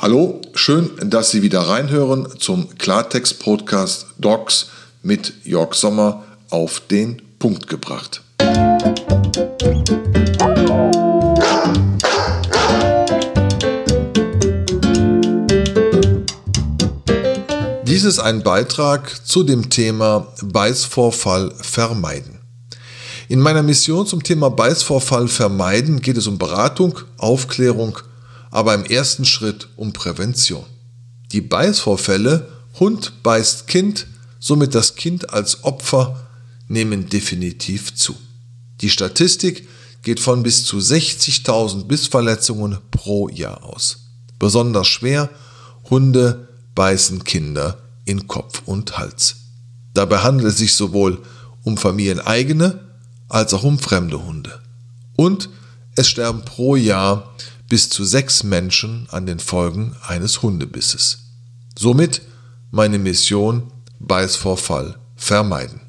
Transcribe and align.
Hallo, 0.00 0.40
schön, 0.54 0.92
dass 1.04 1.32
Sie 1.32 1.42
wieder 1.42 1.62
reinhören 1.62 2.28
zum 2.38 2.78
Klartext-Podcast 2.78 4.06
Docs 4.18 4.68
mit 5.02 5.32
Jörg 5.42 5.74
Sommer 5.74 6.22
auf 6.50 6.80
den 6.88 7.20
Punkt 7.40 7.66
gebracht. 7.66 8.22
Dies 17.82 18.04
ist 18.04 18.20
ein 18.20 18.44
Beitrag 18.44 19.26
zu 19.26 19.42
dem 19.42 19.68
Thema 19.68 20.28
Beißvorfall 20.44 21.52
vermeiden. 21.60 22.38
In 23.26 23.40
meiner 23.40 23.64
Mission 23.64 24.06
zum 24.06 24.22
Thema 24.22 24.48
Beißvorfall 24.48 25.26
vermeiden 25.26 26.00
geht 26.00 26.18
es 26.18 26.28
um 26.28 26.38
Beratung, 26.38 27.00
Aufklärung 27.16 27.98
aber 28.50 28.74
im 28.74 28.84
ersten 28.84 29.24
Schritt 29.24 29.68
um 29.76 29.92
Prävention. 29.92 30.64
Die 31.32 31.40
Beißvorfälle 31.40 32.48
Hund 32.80 33.22
beißt 33.22 33.66
Kind, 33.66 34.06
somit 34.38 34.74
das 34.74 34.94
Kind 34.94 35.30
als 35.30 35.64
Opfer, 35.64 36.26
nehmen 36.68 37.08
definitiv 37.08 37.94
zu. 37.94 38.14
Die 38.80 38.90
Statistik 38.90 39.68
geht 40.02 40.20
von 40.20 40.42
bis 40.42 40.64
zu 40.64 40.78
60.000 40.78 41.84
Bissverletzungen 41.84 42.78
pro 42.90 43.28
Jahr 43.28 43.64
aus. 43.64 44.10
Besonders 44.38 44.86
schwer, 44.86 45.28
Hunde 45.90 46.48
beißen 46.74 47.24
Kinder 47.24 47.78
in 48.04 48.28
Kopf 48.28 48.62
und 48.66 48.98
Hals. 48.98 49.36
Dabei 49.94 50.18
handelt 50.18 50.48
es 50.50 50.58
sich 50.58 50.74
sowohl 50.74 51.20
um 51.64 51.76
familieneigene 51.76 52.80
als 53.28 53.52
auch 53.52 53.64
um 53.64 53.78
fremde 53.78 54.24
Hunde. 54.24 54.60
Und 55.16 55.50
es 55.96 56.08
sterben 56.08 56.44
pro 56.44 56.76
Jahr 56.76 57.34
bis 57.68 57.90
zu 57.90 58.04
sechs 58.04 58.42
Menschen 58.42 59.06
an 59.10 59.26
den 59.26 59.38
Folgen 59.38 59.94
eines 60.06 60.42
Hundebisses. 60.42 61.18
Somit 61.78 62.22
meine 62.70 62.98
Mission 62.98 63.70
Beißvorfall 64.00 64.98
vermeiden. 65.16 65.80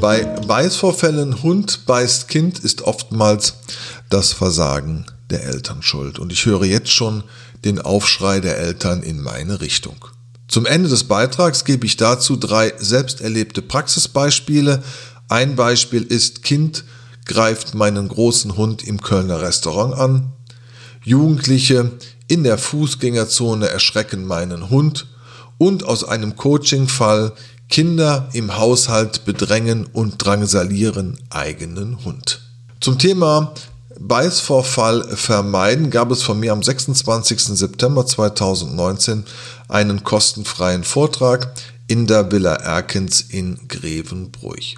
Bei 0.00 0.24
Beißvorfällen 0.46 1.42
Hund 1.42 1.86
beißt 1.86 2.28
Kind 2.28 2.58
ist 2.58 2.82
oftmals 2.82 3.54
das 4.10 4.32
Versagen 4.32 5.06
der 5.30 5.44
Eltern 5.44 5.82
schuld. 5.82 6.18
Und 6.18 6.32
ich 6.32 6.44
höre 6.44 6.64
jetzt 6.64 6.90
schon 6.90 7.24
den 7.64 7.80
Aufschrei 7.80 8.40
der 8.40 8.58
Eltern 8.58 9.02
in 9.02 9.22
meine 9.22 9.60
Richtung. 9.60 9.96
Zum 10.52 10.66
Ende 10.66 10.90
des 10.90 11.04
Beitrags 11.04 11.64
gebe 11.64 11.86
ich 11.86 11.96
dazu 11.96 12.36
drei 12.36 12.74
selbst 12.76 13.22
erlebte 13.22 13.62
Praxisbeispiele. 13.62 14.82
Ein 15.28 15.56
Beispiel 15.56 16.02
ist 16.02 16.42
Kind 16.42 16.84
greift 17.24 17.74
meinen 17.74 18.06
großen 18.06 18.54
Hund 18.58 18.86
im 18.86 19.00
Kölner 19.00 19.40
Restaurant 19.40 19.94
an. 19.94 20.32
Jugendliche 21.02 21.92
in 22.28 22.44
der 22.44 22.58
Fußgängerzone 22.58 23.66
erschrecken 23.70 24.26
meinen 24.26 24.68
Hund. 24.68 25.06
Und 25.56 25.84
aus 25.84 26.04
einem 26.04 26.36
Coachingfall 26.36 27.32
Kinder 27.70 28.28
im 28.34 28.58
Haushalt 28.58 29.24
bedrängen 29.24 29.86
und 29.86 30.22
drangsalieren 30.22 31.18
eigenen 31.30 32.04
Hund. 32.04 32.42
Zum 32.78 32.98
Thema 32.98 33.54
Beißvorfall 33.98 35.16
vermeiden 35.16 35.90
gab 35.90 36.10
es 36.10 36.22
von 36.22 36.38
mir 36.40 36.52
am 36.52 36.62
26. 36.62 37.40
September 37.58 38.06
2019 38.06 39.24
einen 39.68 40.04
kostenfreien 40.04 40.84
Vortrag 40.84 41.52
in 41.86 42.06
der 42.06 42.30
Villa 42.30 42.54
Erkens 42.54 43.20
in 43.20 43.58
Grevenbruch. 43.68 44.76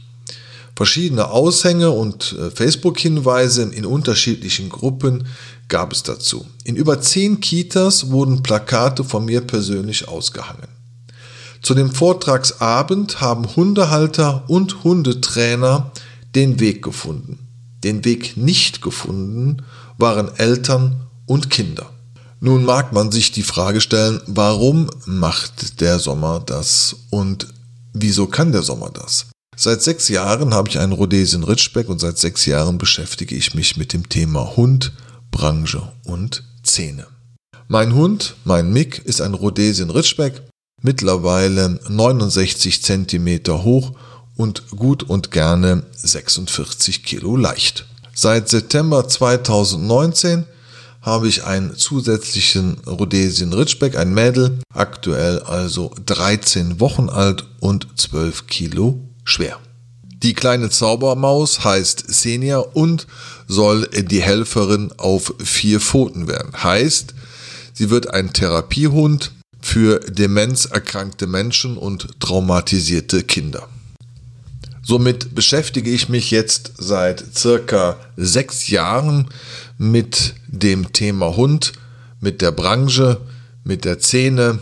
Verschiedene 0.77 1.31
Aushänge 1.31 1.91
und 1.91 2.33
äh, 2.33 2.51
Facebook-Hinweise 2.51 3.63
in 3.63 3.87
unterschiedlichen 3.87 4.69
Gruppen 4.69 5.29
gab 5.69 5.93
es 5.93 6.03
dazu. 6.03 6.47
In 6.65 6.77
über 6.77 7.01
zehn 7.01 7.41
Kitas 7.41 8.11
wurden 8.11 8.43
Plakate 8.43 9.05
von 9.05 9.25
mir 9.25 9.41
persönlich 9.41 10.09
ausgehangen. 10.09 10.69
Zu 11.63 11.75
dem 11.75 11.93
Vortragsabend 11.93 13.21
haben 13.21 13.55
Hundehalter 13.55 14.45
und 14.49 14.83
Hundetrainer 14.83 15.93
den 16.35 16.59
Weg 16.59 16.83
gefunden 16.83 17.44
den 17.85 18.05
Weg 18.05 18.37
nicht 18.37 18.83
gefunden, 18.83 19.63
waren 19.99 20.35
Eltern 20.37 21.03
und 21.27 21.51
Kinder. 21.51 21.91
Nun 22.41 22.65
mag 22.65 22.93
man 22.93 23.11
sich 23.11 23.33
die 23.33 23.43
Frage 23.43 23.81
stellen, 23.81 24.21
warum 24.27 24.91
macht 25.07 25.81
der 25.81 25.99
Sommer 25.99 26.43
das 26.45 26.97
und 27.11 27.47
wieso 27.93 28.27
kann 28.27 28.53
der 28.53 28.63
Sommer 28.63 28.91
das? 28.91 29.27
Seit 29.57 29.83
sechs 29.83 30.09
Jahren 30.09 30.53
habe 30.53 30.69
ich 30.69 30.79
einen 30.79 30.93
Rhodesien 30.93 31.45
Ritschbeck 31.45 31.89
und 31.89 32.01
seit 32.01 32.19
sechs 32.19 32.45
Jahren 32.45 32.77
beschäftige 32.77 33.37
ich 33.37 33.55
mich 33.55 33.77
mit 33.77 33.93
dem 33.93 34.09
Thema 34.09 34.57
Hund, 34.57 34.93
Branche 35.31 35.93
und 36.05 36.43
Zähne. 36.65 37.07
Mein 37.69 37.95
Hund, 37.95 38.35
mein 38.45 38.73
Mick, 38.73 38.99
ist 39.05 39.21
ein 39.21 39.35
Rhodesien 39.35 39.91
Ritschbeck, 39.91 40.43
mittlerweile 40.83 41.81
69 41.89 42.83
Zentimeter 42.83 43.63
hoch 43.63 43.93
und 44.37 44.71
gut 44.71 45.03
und 45.03 45.31
gerne 45.31 45.85
46 45.97 47.03
Kilo 47.05 47.37
leicht. 47.37 47.87
Seit 48.15 48.49
September 48.49 49.09
2019 49.09 50.45
habe 51.03 51.29
ich 51.29 51.45
einen 51.45 51.77
zusätzlichen 51.77 52.79
Rhodesien 52.87 53.53
Ridgeback, 53.53 53.97
ein 53.97 54.15
Mädel, 54.15 54.59
aktuell 54.73 55.41
also 55.41 55.93
13 56.07 56.81
Wochen 56.81 57.11
alt 57.11 57.45
und 57.61 57.89
12 57.97 58.47
Kilo 58.47 58.99
schwer. 59.25 59.59
Die 60.23 60.33
kleine 60.33 60.71
Zaubermaus 60.71 61.65
heißt 61.65 62.05
Senia 62.09 62.59
und 62.59 63.07
soll 63.47 63.87
die 63.89 64.23
Helferin 64.23 64.91
auf 64.97 65.35
vier 65.39 65.81
Pfoten 65.81 66.29
werden. 66.29 66.63
Heißt, 66.63 67.15
sie 67.75 67.91
wird 67.91 68.09
ein 68.09 68.33
Therapiehund 68.33 69.33
für 69.61 70.01
demenzerkrankte 70.01 71.27
Menschen 71.27 71.77
und 71.77 72.21
traumatisierte 72.21 73.23
Kinder. 73.25 73.69
Somit 74.87 75.35
beschäftige 75.35 75.91
ich 75.91 76.11
mich 76.11 76.31
jetzt 76.31 76.73
seit 76.77 77.25
circa 77.35 77.97
sechs 78.19 78.69
Jahren 78.69 79.29
mit 79.79 80.35
dem 80.47 80.93
Thema 80.93 81.37
Hund, 81.37 81.73
mit 82.21 82.43
der 82.43 82.53
Branche, 82.53 83.21
mit 83.65 83.87
der 83.87 83.99
Szene. 83.99 84.59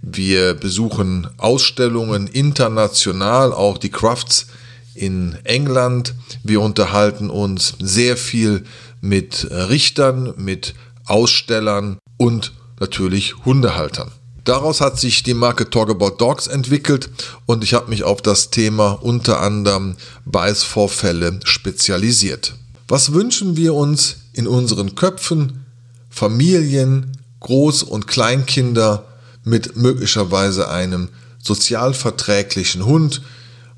Wir 0.00 0.54
besuchen 0.54 1.26
Ausstellungen 1.38 2.28
international, 2.28 3.52
auch 3.52 3.78
die 3.78 3.90
Crafts 3.90 4.46
in 4.94 5.36
England. 5.42 6.14
Wir 6.44 6.60
unterhalten 6.60 7.28
uns 7.28 7.74
sehr 7.80 8.16
viel 8.16 8.62
mit 9.00 9.48
Richtern, 9.50 10.34
mit 10.36 10.74
Ausstellern 11.04 11.98
und 12.16 12.52
natürlich 12.78 13.44
Hundehaltern. 13.44 14.12
Daraus 14.44 14.82
hat 14.82 15.00
sich 15.00 15.22
die 15.22 15.32
Marke 15.32 15.70
Talk 15.70 15.88
About 15.90 16.16
Dogs 16.18 16.46
entwickelt 16.46 17.08
und 17.46 17.64
ich 17.64 17.72
habe 17.72 17.88
mich 17.88 18.04
auf 18.04 18.20
das 18.20 18.50
Thema 18.50 18.92
unter 18.92 19.40
anderem 19.40 19.96
Beißvorfälle 20.26 21.40
spezialisiert. 21.44 22.54
Was 22.86 23.14
wünschen 23.14 23.56
wir 23.56 23.72
uns 23.72 24.16
in 24.34 24.46
unseren 24.46 24.94
Köpfen? 24.94 25.64
Familien, 26.10 27.16
Groß- 27.40 27.84
und 27.84 28.06
Kleinkinder 28.06 29.06
mit 29.44 29.76
möglicherweise 29.76 30.68
einem 30.68 31.08
sozialverträglichen 31.42 32.84
Hund 32.84 33.22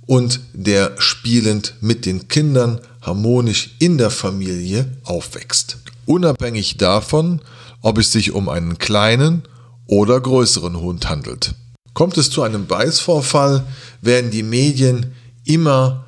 und 0.07 0.41
der 0.53 0.95
spielend 0.99 1.75
mit 1.81 2.07
den 2.07 2.27
Kindern 2.27 2.81
harmonisch 3.03 3.77
in 3.79 3.99
der 3.99 4.11
Familie 4.11 4.91
aufwächst. 5.05 5.79
Unabhängig 6.07 6.77
davon, 6.77 7.41
ob 7.83 7.99
es 7.99 8.11
sich 8.11 8.33
um 8.33 8.49
einen 8.49 8.79
kleinen 8.79 9.43
oder 9.87 10.21
größeren 10.21 10.81
Hund 10.81 11.09
handelt. 11.09 11.55
Kommt 11.95 12.19
es 12.19 12.31
zu 12.31 12.43
einem 12.43 12.67
Beißvorfall, 12.67 13.65
werden 14.01 14.31
die 14.31 14.43
Medien 14.43 15.15
immer 15.45 16.05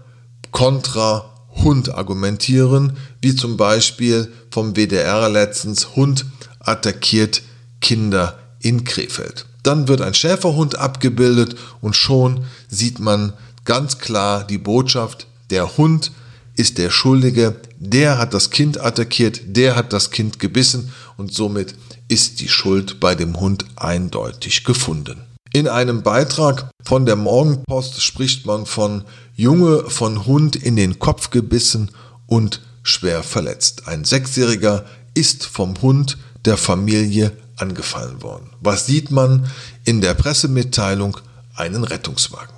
kontra 0.50 1.32
Hund 1.64 1.94
argumentieren, 1.94 2.96
wie 3.20 3.34
zum 3.34 3.56
Beispiel 3.56 4.32
vom 4.50 4.74
WDR 4.76 5.28
letztens 5.28 5.96
Hund 5.96 6.26
attackiert 6.60 7.42
Kinder 7.80 8.38
in 8.60 8.84
Krefeld. 8.84 9.46
Dann 9.62 9.88
wird 9.88 10.00
ein 10.00 10.14
Schäferhund 10.14 10.78
abgebildet 10.78 11.56
und 11.80 11.96
schon 11.96 12.44
sieht 12.68 12.98
man 13.00 13.32
ganz 13.64 13.98
klar 13.98 14.46
die 14.46 14.58
Botschaft, 14.58 15.26
der 15.50 15.76
Hund 15.76 16.12
ist 16.54 16.78
der 16.78 16.90
Schuldige, 16.90 17.56
der 17.78 18.18
hat 18.18 18.34
das 18.34 18.50
Kind 18.50 18.80
attackiert, 18.80 19.40
der 19.46 19.76
hat 19.76 19.92
das 19.92 20.10
Kind 20.10 20.38
gebissen 20.38 20.92
und 21.16 21.32
somit 21.32 21.74
ist 22.08 22.40
die 22.40 22.48
Schuld 22.48 23.00
bei 23.00 23.14
dem 23.14 23.38
Hund 23.38 23.66
eindeutig 23.76 24.64
gefunden. 24.64 25.22
In 25.52 25.68
einem 25.68 26.02
Beitrag 26.02 26.70
von 26.82 27.06
der 27.06 27.16
Morgenpost 27.16 28.02
spricht 28.02 28.44
man 28.44 28.66
von 28.66 29.04
Junge 29.34 29.88
von 29.88 30.26
Hund 30.26 30.56
in 30.56 30.76
den 30.76 30.98
Kopf 30.98 31.30
gebissen 31.30 31.90
und 32.26 32.60
schwer 32.82 33.22
verletzt. 33.22 33.86
Ein 33.86 34.04
Sechsjähriger 34.04 34.84
ist 35.14 35.46
vom 35.46 35.80
Hund 35.80 36.18
der 36.44 36.56
Familie 36.56 37.36
angefallen 37.56 38.22
worden. 38.22 38.50
Was 38.60 38.86
sieht 38.86 39.10
man 39.10 39.50
in 39.84 40.00
der 40.00 40.14
Pressemitteilung? 40.14 41.16
Einen 41.54 41.82
Rettungswagen. 41.82 42.54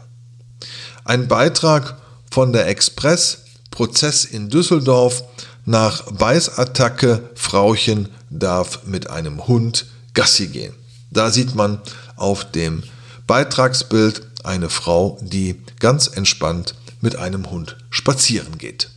Ein 1.05 1.27
Beitrag 1.27 1.97
von 2.31 2.53
der 2.53 2.69
Express, 2.69 3.45
Prozess 3.71 4.25
in 4.25 4.51
Düsseldorf, 4.51 5.25
nach 5.65 6.03
Beißattacke, 6.13 7.31
Frauchen 7.35 8.09
darf 8.31 8.87
mit 8.87 9.11
einem 9.11 9.47
Hund 9.47 9.87
Gassi 10.15 10.47
gehen. 10.47 10.73
Da 11.11 11.31
sieht 11.31 11.55
man 11.55 11.81
auf 12.17 12.51
dem 12.51 12.83
Beitragsbild 13.27 14.23
eine 14.45 14.71
Frau, 14.71 15.19
die 15.23 15.57
ganz 15.79 16.07
entspannt 16.07 16.75
mit 17.01 17.17
einem 17.17 17.51
Hund 17.51 17.77
spazieren 17.91 18.59
geht. 18.59 18.91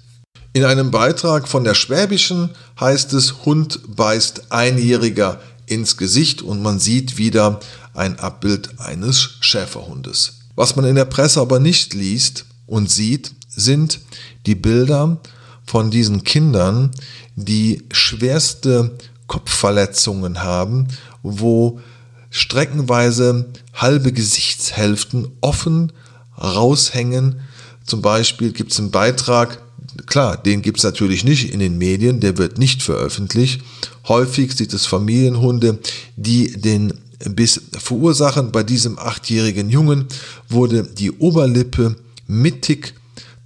In 0.54 0.66
einem 0.66 0.92
Beitrag 0.92 1.48
von 1.48 1.64
der 1.64 1.74
Schwäbischen 1.74 2.52
heißt 2.80 3.14
es, 3.14 3.46
Hund 3.46 3.80
beißt 3.88 4.52
Einjähriger 4.52 5.42
ins 5.66 5.98
Gesicht 5.98 6.42
und 6.42 6.62
man 6.62 6.80
sieht 6.80 7.18
wieder 7.18 7.60
ein 7.94 8.20
Abbild 8.20 8.80
eines 8.80 9.38
Schäferhundes. 9.40 10.34
Was 10.56 10.76
man 10.76 10.86
in 10.86 10.96
der 10.96 11.06
Presse 11.06 11.42
aber 11.42 11.60
nicht 11.60 11.94
liest 11.94 12.46
und 12.68 12.92
sieht, 12.92 13.32
sind 13.50 14.00
die 14.46 14.56
Bilder 14.56 15.20
von 15.66 15.90
diesen 15.90 16.24
Kindern, 16.24 16.92
die 17.36 17.84
schwerste 17.92 18.96
Kopfverletzungen 19.34 20.44
haben, 20.44 20.90
wo 21.24 21.82
streckenweise 22.30 23.48
halbe 23.74 24.12
Gesichtshälften 24.12 25.28
offen 25.42 25.92
raushängen. 26.40 27.40
Zum 27.84 28.04
Beispiel 28.04 28.52
gibt 28.52 28.74
es 28.74 28.80
einen 28.80 28.92
Beitrag, 28.92 29.60
klar, 30.06 30.38
den 30.38 30.62
gibt 30.62 30.78
es 30.78 30.84
natürlich 30.84 31.24
nicht 31.24 31.52
in 31.52 31.60
den 31.60 31.80
Medien, 31.80 32.20
der 32.20 32.38
wird 32.38 32.60
nicht 32.60 32.84
veröffentlicht. 32.84 33.62
Häufig 34.08 34.54
sieht 34.54 34.72
es 34.72 34.86
Familienhunde, 34.86 35.80
die 36.16 36.52
den 36.52 36.94
Biss 37.30 37.60
verursachen. 37.72 38.52
Bei 38.52 38.62
diesem 38.62 39.00
achtjährigen 39.00 39.72
Jungen 39.72 40.06
wurde 40.48 40.84
die 40.84 41.10
Oberlippe 41.10 41.96
mittig 42.28 42.94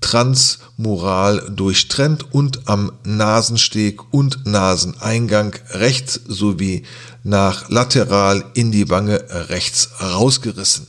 transmural 0.07 1.51
durchtrennt 1.53 2.33
und 2.33 2.69
am 2.69 2.93
Nasensteg 3.03 4.13
und 4.13 4.45
Naseneingang 4.45 5.53
rechts 5.71 6.21
sowie 6.25 6.83
nach 7.25 7.69
lateral 7.69 8.45
in 8.53 8.71
die 8.71 8.89
Wange 8.89 9.21
rechts 9.49 9.89
rausgerissen. 9.99 10.87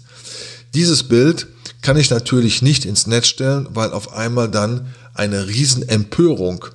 Dieses 0.73 1.03
Bild 1.03 1.49
kann 1.83 1.97
ich 1.97 2.11
natürlich 2.11 2.63
nicht 2.63 2.85
ins 2.85 3.09
Netz 3.09 3.27
stellen, 3.27 3.67
weil 3.73 3.91
auf 3.91 4.13
einmal 4.13 4.49
dann 4.49 4.87
eine 5.15 5.49
Riesenempörung 5.49 6.67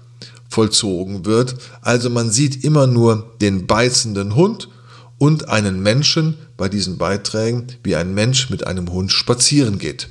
vollzogen 0.50 1.26
wird. 1.26 1.56
Also 1.80 2.10
man 2.10 2.30
sieht 2.30 2.66
immer 2.66 2.88
nur 2.88 3.38
den 3.40 3.68
beißenden 3.68 4.36
Hund 4.36 4.68
und 5.18 5.48
einen 5.48 5.82
Menschen 5.82 6.38
bei 6.58 6.68
diesen 6.68 6.98
Beiträgen, 6.98 7.68
wie 7.84 7.96
ein 7.96 8.14
Mensch 8.14 8.50
mit 8.50 8.68
einem 8.68 8.92
Hund 8.92 9.14
spazieren 9.14 9.80
geht. 9.80 10.10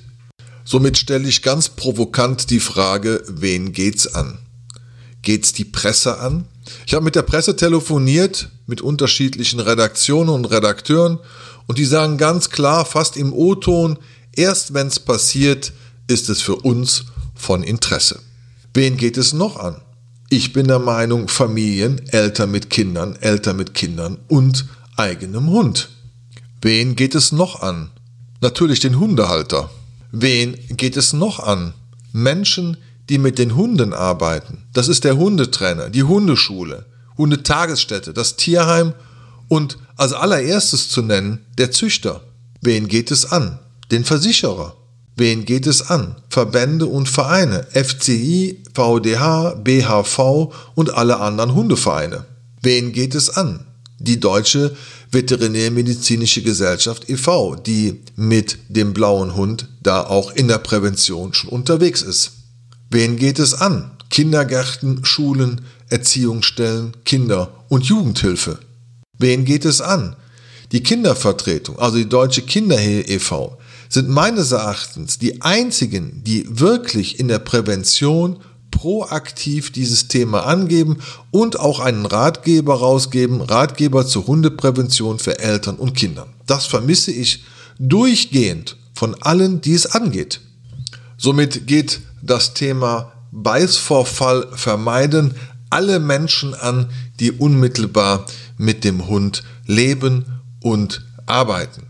Somit 0.64 0.96
stelle 0.98 1.28
ich 1.28 1.42
ganz 1.42 1.68
provokant 1.68 2.50
die 2.50 2.60
Frage, 2.60 3.22
wen 3.28 3.72
geht's 3.72 4.14
an? 4.14 4.38
Geht's 5.22 5.52
die 5.52 5.64
Presse 5.64 6.18
an? 6.18 6.46
Ich 6.86 6.94
habe 6.94 7.04
mit 7.04 7.14
der 7.14 7.22
Presse 7.22 7.56
telefoniert, 7.56 8.50
mit 8.66 8.80
unterschiedlichen 8.80 9.60
Redaktionen 9.60 10.30
und 10.30 10.44
Redakteuren 10.46 11.18
und 11.66 11.78
die 11.78 11.84
sagen 11.84 12.18
ganz 12.18 12.50
klar, 12.50 12.84
fast 12.84 13.16
im 13.16 13.32
O-Ton, 13.32 13.98
erst 14.32 14.74
wenn 14.74 14.86
es 14.86 15.00
passiert, 15.00 15.72
ist 16.06 16.28
es 16.28 16.42
für 16.42 16.56
uns 16.56 17.04
von 17.34 17.62
Interesse. 17.62 18.20
Wen 18.74 18.96
geht 18.96 19.16
es 19.16 19.32
noch 19.32 19.56
an? 19.56 19.80
Ich 20.30 20.52
bin 20.52 20.66
der 20.66 20.78
Meinung, 20.78 21.28
Familien, 21.28 22.00
Eltern 22.08 22.50
mit 22.50 22.70
Kindern, 22.70 23.16
Eltern 23.20 23.56
mit 23.56 23.74
Kindern 23.74 24.18
und 24.28 24.66
eigenem 24.96 25.50
Hund. 25.50 25.90
Wen 26.62 26.96
geht 26.96 27.14
es 27.14 27.32
noch 27.32 27.60
an? 27.60 27.90
Natürlich 28.40 28.80
den 28.80 28.98
Hundehalter. 28.98 29.70
Wen 30.12 30.56
geht 30.76 30.96
es 30.96 31.14
noch 31.14 31.40
an? 31.40 31.72
Menschen, 32.12 32.76
die 33.08 33.18
mit 33.18 33.38
den 33.38 33.56
Hunden 33.56 33.94
arbeiten. 33.94 34.64
Das 34.72 34.88
ist 34.88 35.04
der 35.04 35.16
Hundetrainer, 35.16 35.88
die 35.88 36.02
Hundeschule, 36.02 36.86
Hundetagesstätte, 37.16 38.12
das 38.12 38.36
Tierheim 38.36 38.92
und 39.48 39.78
als 39.96 40.12
allererstes 40.12 40.90
zu 40.90 41.02
nennen 41.02 41.44
der 41.58 41.70
Züchter. 41.70 42.20
Wen 42.60 42.88
geht 42.88 43.10
es 43.10 43.32
an? 43.32 43.58
Den 43.90 44.04
Versicherer. 44.04 44.76
Wen 45.16 45.44
geht 45.44 45.66
es 45.66 45.90
an? 45.90 46.16
Verbände 46.28 46.86
und 46.86 47.08
Vereine, 47.08 47.66
FCI, 47.72 48.62
VDH, 48.74 49.56
BHV 49.62 50.52
und 50.74 50.94
alle 50.94 51.20
anderen 51.20 51.54
Hundevereine. 51.54 52.24
Wen 52.62 52.92
geht 52.92 53.14
es 53.14 53.30
an? 53.30 53.66
Die 54.02 54.18
Deutsche 54.18 54.76
Veterinärmedizinische 55.12 56.42
Gesellschaft 56.42 57.08
e.V., 57.08 57.54
die 57.54 58.00
mit 58.16 58.58
dem 58.68 58.92
blauen 58.92 59.36
Hund 59.36 59.68
da 59.82 60.04
auch 60.04 60.32
in 60.32 60.48
der 60.48 60.58
Prävention 60.58 61.34
schon 61.34 61.50
unterwegs 61.50 62.02
ist. 62.02 62.32
Wen 62.90 63.16
geht 63.16 63.38
es 63.38 63.54
an? 63.54 63.92
Kindergärten, 64.10 65.04
Schulen, 65.04 65.62
Erziehungsstellen, 65.88 66.92
Kinder- 67.04 67.52
und 67.68 67.84
Jugendhilfe. 67.84 68.58
Wen 69.18 69.44
geht 69.44 69.64
es 69.64 69.80
an? 69.80 70.16
Die 70.72 70.82
Kindervertretung, 70.82 71.78
also 71.78 71.96
die 71.96 72.08
Deutsche 72.08 72.42
Kinderhehe 72.42 73.02
e.V., 73.02 73.58
sind 73.88 74.08
meines 74.08 74.52
Erachtens 74.52 75.18
die 75.18 75.42
einzigen, 75.42 76.22
die 76.24 76.46
wirklich 76.48 77.20
in 77.20 77.28
der 77.28 77.38
Prävention 77.38 78.40
proaktiv 78.72 79.70
dieses 79.70 80.08
Thema 80.08 80.46
angeben 80.46 80.98
und 81.30 81.60
auch 81.60 81.78
einen 81.78 82.06
Ratgeber 82.06 82.74
rausgeben, 82.74 83.40
Ratgeber 83.40 84.04
zur 84.04 84.26
Hundeprävention 84.26 85.20
für 85.20 85.38
Eltern 85.38 85.76
und 85.76 85.94
Kinder. 85.94 86.26
Das 86.46 86.66
vermisse 86.66 87.12
ich 87.12 87.44
durchgehend 87.78 88.76
von 88.92 89.14
allen, 89.22 89.60
die 89.60 89.74
es 89.74 89.86
angeht. 89.86 90.40
Somit 91.16 91.68
geht 91.68 92.00
das 92.20 92.54
Thema 92.54 93.12
Beißvorfall 93.30 94.48
vermeiden 94.54 95.34
alle 95.70 96.00
Menschen 96.00 96.54
an, 96.54 96.90
die 97.18 97.32
unmittelbar 97.32 98.26
mit 98.58 98.84
dem 98.84 99.06
Hund 99.06 99.42
leben 99.66 100.26
und 100.60 101.04
arbeiten. 101.26 101.86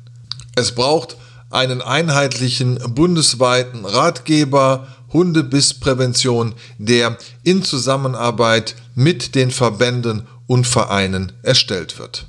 Es 0.55 0.73
braucht 0.73 1.17
einen 1.51 1.83
einheitlichen 1.83 2.79
bundesweiten 2.95 3.85
Ratgeber, 3.85 4.87
Hundebissprävention, 5.13 6.55
der 6.79 7.19
in 7.43 7.63
Zusammenarbeit 7.63 8.77
mit 8.95 9.35
den 9.35 9.51
Verbänden 9.51 10.27
und 10.47 10.67
Vereinen 10.67 11.33
erstellt 11.43 11.99
wird. 11.99 12.27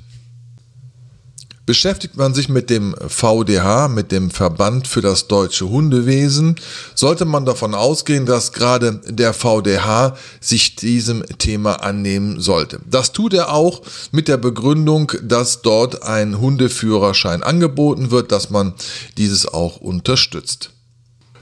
Beschäftigt 1.66 2.18
man 2.18 2.34
sich 2.34 2.50
mit 2.50 2.68
dem 2.68 2.94
VDH, 3.08 3.88
mit 3.88 4.12
dem 4.12 4.30
Verband 4.30 4.86
für 4.86 5.00
das 5.00 5.28
deutsche 5.28 5.66
Hundewesen, 5.66 6.56
sollte 6.94 7.24
man 7.24 7.46
davon 7.46 7.74
ausgehen, 7.74 8.26
dass 8.26 8.52
gerade 8.52 9.00
der 9.06 9.32
VDH 9.32 10.14
sich 10.40 10.76
diesem 10.76 11.24
Thema 11.38 11.82
annehmen 11.82 12.38
sollte. 12.38 12.80
Das 12.84 13.12
tut 13.12 13.32
er 13.32 13.54
auch 13.54 13.80
mit 14.12 14.28
der 14.28 14.36
Begründung, 14.36 15.10
dass 15.22 15.62
dort 15.62 16.02
ein 16.02 16.38
Hundeführerschein 16.38 17.42
angeboten 17.42 18.10
wird, 18.10 18.30
dass 18.30 18.50
man 18.50 18.74
dieses 19.16 19.46
auch 19.48 19.78
unterstützt. 19.78 20.73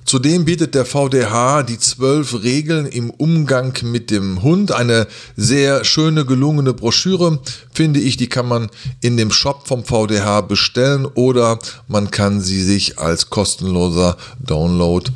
Zudem 0.04 0.44
bietet 0.44 0.75
der 0.75 0.85
VDH 0.85 1.62
die 1.62 1.78
zwölf 1.78 2.42
Regeln 2.42 2.87
im 2.87 3.11
Umgang 3.11 3.73
mit 3.82 4.11
dem 4.11 4.42
Hund. 4.42 4.73
Eine 4.73 5.06
sehr 5.37 5.85
schöne, 5.85 6.25
gelungene 6.25 6.75
Broschüre, 6.75 7.38
finde 7.73 8.00
ich. 8.00 8.16
Die 8.16 8.28
kann 8.28 8.47
man 8.47 8.68
in 9.00 9.16
dem 9.16 9.30
Shop 9.30 9.66
vom 9.66 9.85
VDH 9.85 10.42
bestellen 10.42 11.06
oder 11.06 11.59
man 11.88 12.11
kann 12.11 12.40
sie 12.40 12.62
sich 12.62 12.99
als 12.99 13.30
kostenloser 13.30 14.16
Download 14.38 15.11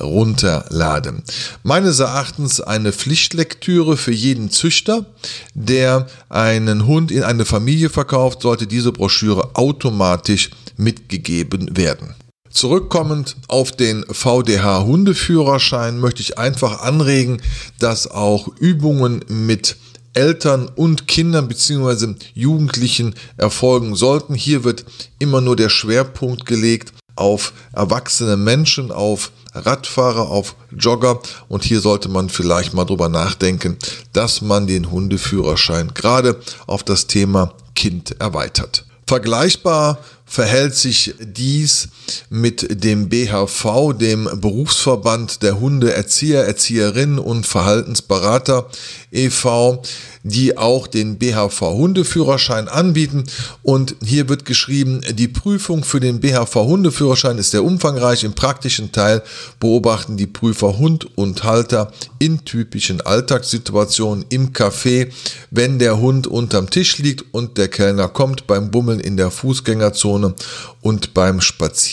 runterladen. 0.00 1.22
Meines 1.62 2.00
Erachtens 2.00 2.60
eine 2.60 2.92
Pflichtlektüre 2.92 3.96
für 3.96 4.12
jeden 4.12 4.50
Züchter, 4.50 5.06
der 5.54 6.06
einen 6.28 6.86
Hund 6.86 7.10
in 7.10 7.22
eine 7.22 7.44
Familie 7.44 7.90
verkauft, 7.90 8.42
sollte 8.42 8.66
diese 8.66 8.92
Broschüre 8.92 9.50
automatisch 9.54 10.50
mitgegeben 10.76 11.76
werden. 11.76 12.14
Zurückkommend 12.50 13.36
auf 13.46 13.70
den 13.72 14.04
VDH 14.10 14.82
Hundeführerschein 14.82 16.00
möchte 16.00 16.20
ich 16.20 16.36
einfach 16.36 16.80
anregen, 16.82 17.40
dass 17.78 18.10
auch 18.10 18.48
Übungen 18.58 19.24
mit 19.28 19.76
Eltern 20.14 20.68
und 20.68 21.06
Kindern 21.06 21.46
bzw. 21.46 22.14
Jugendlichen 22.34 23.14
erfolgen 23.36 23.94
sollten. 23.94 24.34
Hier 24.34 24.64
wird 24.64 24.84
immer 25.20 25.40
nur 25.40 25.54
der 25.54 25.68
Schwerpunkt 25.68 26.44
gelegt 26.44 26.92
auf 27.14 27.52
erwachsene 27.72 28.36
Menschen, 28.36 28.90
auf 28.90 29.30
Radfahrer, 29.54 30.28
auf 30.28 30.56
Jogger 30.76 31.20
und 31.48 31.64
hier 31.64 31.80
sollte 31.80 32.08
man 32.08 32.28
vielleicht 32.28 32.74
mal 32.74 32.84
drüber 32.84 33.08
nachdenken, 33.08 33.76
dass 34.12 34.40
man 34.40 34.66
den 34.66 34.90
Hundeführerschein 34.90 35.92
gerade 35.94 36.40
auf 36.66 36.82
das 36.82 37.06
Thema 37.06 37.54
Kind 37.74 38.20
erweitert. 38.20 38.86
Vergleichbar 39.06 39.98
verhält 40.24 40.76
sich 40.76 41.14
dies 41.20 41.88
mit 42.28 42.84
dem 42.84 43.08
BHV, 43.08 43.94
dem 43.98 44.28
Berufsverband 44.40 45.42
der 45.42 45.60
Hundeerzieher, 45.60 46.44
Erzieherinnen 46.44 47.18
und 47.18 47.46
Verhaltensberater 47.46 48.68
e.V., 49.12 49.82
die 50.22 50.58
auch 50.58 50.86
den 50.86 51.18
BHV 51.18 51.60
Hundeführerschein 51.60 52.68
anbieten. 52.68 53.24
Und 53.62 53.96
hier 54.04 54.28
wird 54.28 54.44
geschrieben, 54.44 55.00
die 55.12 55.28
Prüfung 55.28 55.82
für 55.82 56.00
den 56.00 56.20
BHV 56.20 56.54
Hundeführerschein 56.54 57.38
ist 57.38 57.52
sehr 57.52 57.64
umfangreich. 57.64 58.24
Im 58.24 58.34
praktischen 58.34 58.92
Teil 58.92 59.22
beobachten 59.58 60.16
die 60.16 60.26
Prüfer 60.26 60.78
Hund 60.78 61.16
und 61.16 61.44
Halter 61.44 61.92
in 62.18 62.44
typischen 62.44 63.00
Alltagssituationen 63.00 64.26
im 64.28 64.52
Café, 64.52 65.10
wenn 65.50 65.78
der 65.78 65.98
Hund 65.98 66.26
unterm 66.26 66.68
Tisch 66.68 66.98
liegt 66.98 67.24
und 67.32 67.56
der 67.56 67.68
Kellner 67.68 68.08
kommt, 68.08 68.46
beim 68.46 68.70
Bummeln 68.70 69.00
in 69.00 69.16
der 69.16 69.30
Fußgängerzone 69.30 70.34
und 70.82 71.14
beim 71.14 71.40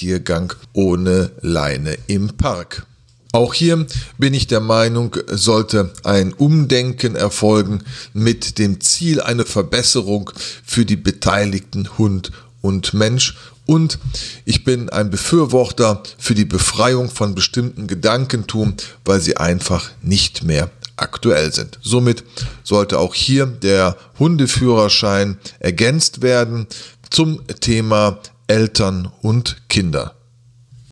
Spaziergang 0.07 0.53
ohne 0.71 1.31
Leine 1.41 1.97
im 2.07 2.29
Park. 2.37 2.85
Auch 3.33 3.53
hier 3.53 3.85
bin 4.17 4.33
ich 4.33 4.47
der 4.47 4.61
Meinung, 4.61 5.17
sollte 5.27 5.91
ein 6.05 6.31
Umdenken 6.31 7.17
erfolgen 7.17 7.83
mit 8.13 8.57
dem 8.57 8.79
Ziel 8.79 9.19
eine 9.19 9.43
Verbesserung 9.43 10.31
für 10.65 10.85
die 10.85 10.95
Beteiligten 10.95 11.97
Hund 11.97 12.31
und 12.61 12.93
Mensch. 12.93 13.37
Und 13.65 13.99
ich 14.45 14.63
bin 14.63 14.87
ein 14.89 15.09
Befürworter 15.09 16.01
für 16.17 16.35
die 16.35 16.45
Befreiung 16.45 17.09
von 17.09 17.35
bestimmten 17.35 17.87
Gedankentum, 17.87 18.75
weil 19.03 19.19
sie 19.19 19.35
einfach 19.35 19.91
nicht 20.01 20.45
mehr 20.45 20.69
aktuell 20.95 21.51
sind. 21.51 21.79
Somit 21.81 22.23
sollte 22.63 22.97
auch 22.97 23.13
hier 23.13 23.45
der 23.45 23.97
Hundeführerschein 24.19 25.37
ergänzt 25.59 26.21
werden 26.21 26.65
zum 27.09 27.45
Thema 27.59 28.19
Eltern 28.47 29.11
und 29.21 29.69
Kinder. 29.69 30.15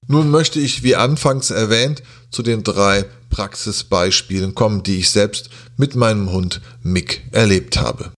Nun 0.08 0.30
möchte 0.30 0.60
ich, 0.60 0.84
wie 0.84 0.96
anfangs 0.96 1.50
erwähnt, 1.50 2.04
zu 2.30 2.44
den 2.44 2.64
drei 2.64 3.06
Praxisbeispielen 3.30 4.56
kommen, 4.56 4.84
die 4.84 5.00
ich 5.00 5.10
selbst 5.10 5.50
mit 5.78 5.96
meinem 5.96 6.32
Hund 6.32 6.62
Mick 6.84 7.24
erlebt 7.32 7.78
habe. 7.78 8.12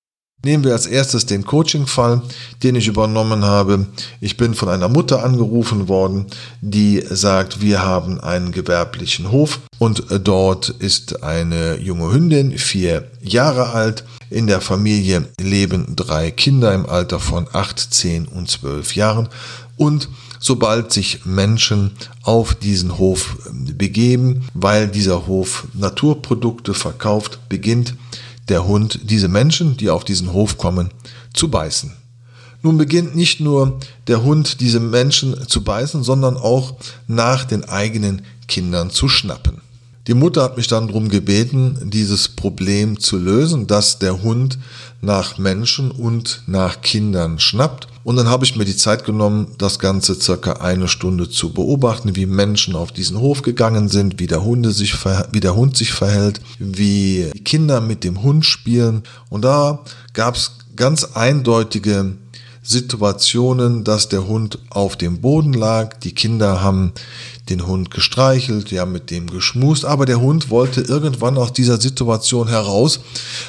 Nehmen 0.48 0.64
wir 0.64 0.72
als 0.72 0.86
erstes 0.86 1.26
den 1.26 1.44
Coaching-Fall, 1.44 2.22
den 2.64 2.76
ich 2.76 2.88
übernommen 2.88 3.44
habe. 3.44 3.86
Ich 4.22 4.38
bin 4.38 4.54
von 4.54 4.70
einer 4.70 4.88
Mutter 4.88 5.22
angerufen 5.22 5.90
worden, 5.90 6.28
die 6.62 7.04
sagt, 7.06 7.60
wir 7.60 7.84
haben 7.84 8.22
einen 8.22 8.54
gewerblichen 8.54 9.30
Hof 9.30 9.60
und 9.78 10.06
dort 10.24 10.70
ist 10.70 11.22
eine 11.22 11.76
junge 11.82 12.14
Hündin, 12.14 12.58
vier 12.58 13.12
Jahre 13.22 13.72
alt. 13.72 14.06
In 14.30 14.48
der 14.48 14.62
Familie 14.62 15.28
leben 15.38 15.98
drei 15.98 16.32
Kinder 16.32 16.74
im 16.74 16.86
Alter 16.86 17.20
von 17.20 17.48
acht, 17.52 17.80
zehn 17.80 18.26
und 18.26 18.50
zwölf 18.50 18.96
Jahren 18.96 19.28
und 19.76 20.08
sobald 20.40 20.94
sich 20.94 21.26
Menschen 21.26 21.92
auf 22.24 22.56
diesen 22.56 22.98
Hof 22.98 23.36
begeben, 23.52 24.48
weil 24.54 24.88
dieser 24.88 25.28
Hof 25.28 25.68
Naturprodukte 25.74 26.74
verkauft, 26.74 27.40
beginnt 27.50 27.96
der 28.50 28.68
Hund 28.68 29.00
diese 29.04 29.28
Menschen, 29.28 29.78
die 29.78 29.90
auf 29.90 30.04
diesen 30.04 30.34
Hof 30.34 30.58
kommen, 30.58 30.90
zu 31.34 31.50
beißen. 31.50 31.94
Nun 32.64 32.78
beginnt 32.78 33.16
nicht 33.16 33.40
nur 33.40 33.80
der 34.08 34.24
Hund 34.24 34.60
diese 34.62 34.80
Menschen 34.80 35.48
zu 35.48 35.64
beißen, 35.64 36.04
sondern 36.04 36.38
auch 36.38 36.76
nach 37.08 37.46
den 37.46 37.64
eigenen 37.66 38.24
Kindern 38.48 38.90
zu 38.90 39.08
schnappen. 39.08 39.62
Die 40.08 40.14
Mutter 40.14 40.42
hat 40.44 40.56
mich 40.58 40.68
dann 40.68 40.88
darum 40.88 41.10
gebeten, 41.10 41.90
dieses 41.92 42.30
Problem 42.30 42.98
zu 43.00 43.18
lösen, 43.18 43.68
dass 43.68 44.00
der 44.00 44.24
Hund 44.24 44.58
nach 45.02 45.38
Menschen 45.38 45.92
und 45.92 46.44
nach 46.48 46.82
Kindern 46.82 47.40
schnappt. 47.40 47.90
Und 48.08 48.16
dann 48.16 48.30
habe 48.30 48.46
ich 48.46 48.56
mir 48.56 48.64
die 48.64 48.78
Zeit 48.78 49.04
genommen, 49.04 49.56
das 49.58 49.80
Ganze 49.80 50.16
circa 50.16 50.54
eine 50.54 50.88
Stunde 50.88 51.30
zu 51.30 51.52
beobachten, 51.52 52.16
wie 52.16 52.26
Menschen 52.26 52.74
auf 52.74 52.94
diesen 52.94 53.20
Hof 53.20 53.42
gegangen 53.42 53.90
sind, 53.90 54.18
wie 54.18 54.28
der, 54.28 54.46
Hunde 54.46 54.72
sich, 54.72 54.96
wie 55.34 55.42
der 55.42 55.58
Hund 55.58 55.76
sich 55.76 55.92
verhält, 55.92 56.40
wie 56.58 57.30
die 57.34 57.44
Kinder 57.44 57.82
mit 57.82 58.06
dem 58.06 58.24
Hund 58.24 58.46
spielen. 58.46 59.04
Und 59.28 59.44
da 59.44 59.80
gab 60.14 60.36
es 60.36 60.54
ganz 60.78 61.04
eindeutige 61.16 62.14
Situationen, 62.64 63.84
dass 63.84 64.08
der 64.08 64.26
Hund 64.26 64.60
auf 64.70 64.96
dem 64.96 65.20
Boden 65.20 65.52
lag. 65.52 65.98
Die 66.00 66.16
Kinder 66.16 66.62
haben 66.62 66.94
den 67.50 67.66
Hund 67.66 67.92
gestreichelt, 67.92 68.72
ja 68.72 68.86
mit 68.86 69.12
dem 69.12 69.28
geschmust, 69.30 69.86
aber 69.86 70.06
der 70.06 70.20
Hund 70.20 70.50
wollte 70.50 70.82
irgendwann 70.82 71.38
aus 71.38 71.54
dieser 71.54 71.80
Situation 71.80 72.48
heraus, 72.48 73.00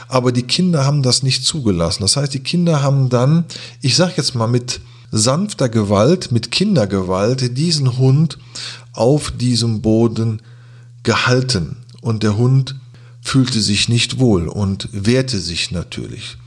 aber 0.08 0.32
die 0.32 0.42
Kinder 0.42 0.84
haben 0.84 1.02
das 1.02 1.22
nicht 1.22 1.44
zugelassen. 1.44 2.02
Das 2.02 2.16
heißt, 2.16 2.34
die 2.34 2.42
Kinder 2.42 2.82
haben 2.82 3.08
dann, 3.08 3.44
ich 3.80 3.96
sag 3.96 4.16
jetzt 4.16 4.34
mal 4.34 4.48
mit 4.48 4.80
sanfter 5.10 5.68
Gewalt, 5.68 6.32
mit 6.32 6.50
Kindergewalt 6.50 7.56
diesen 7.56 7.98
Hund 7.98 8.38
auf 8.92 9.30
diesem 9.30 9.80
Boden 9.80 10.42
gehalten. 11.02 11.76
Und 12.00 12.22
der 12.22 12.36
Hund 12.36 12.76
fühlte 13.28 13.60
sich 13.60 13.88
nicht 13.88 14.18
wohl 14.18 14.48
und 14.48 14.88
wehrte 14.92 15.38
sich 15.38 15.70
natürlich. 15.70 16.38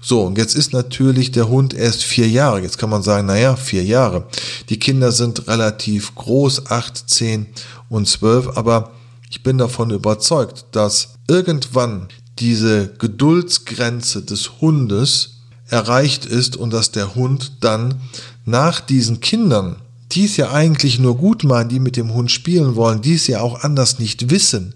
So, 0.00 0.22
und 0.22 0.36
jetzt 0.36 0.54
ist 0.54 0.72
natürlich 0.72 1.30
der 1.30 1.48
Hund 1.48 1.72
erst 1.72 2.02
vier 2.02 2.28
Jahre. 2.28 2.60
Jetzt 2.60 2.76
kann 2.76 2.90
man 2.90 3.02
sagen, 3.02 3.26
naja, 3.26 3.56
vier 3.56 3.84
Jahre. 3.84 4.26
Die 4.68 4.78
Kinder 4.78 5.12
sind 5.12 5.46
relativ 5.46 6.14
groß, 6.14 6.66
acht, 6.66 7.08
zehn 7.08 7.46
und 7.88 8.08
zwölf, 8.08 8.56
aber 8.56 8.90
ich 9.30 9.42
bin 9.42 9.58
davon 9.58 9.90
überzeugt, 9.90 10.66
dass 10.72 11.14
irgendwann 11.28 12.08
diese 12.38 12.88
Geduldsgrenze 12.98 14.22
des 14.22 14.60
Hundes 14.60 15.36
erreicht 15.68 16.26
ist 16.26 16.56
und 16.56 16.72
dass 16.72 16.90
der 16.90 17.14
Hund 17.14 17.52
dann 17.60 18.00
nach 18.44 18.80
diesen 18.80 19.20
Kindern, 19.20 19.76
die 20.12 20.24
es 20.24 20.36
ja 20.36 20.50
eigentlich 20.50 20.98
nur 20.98 21.16
gut 21.16 21.44
meinen, 21.44 21.70
die 21.70 21.80
mit 21.80 21.96
dem 21.96 22.12
Hund 22.12 22.30
spielen 22.30 22.74
wollen, 22.74 23.00
die 23.00 23.14
es 23.14 23.26
ja 23.26 23.40
auch 23.40 23.62
anders 23.62 23.98
nicht 23.98 24.30
wissen, 24.30 24.74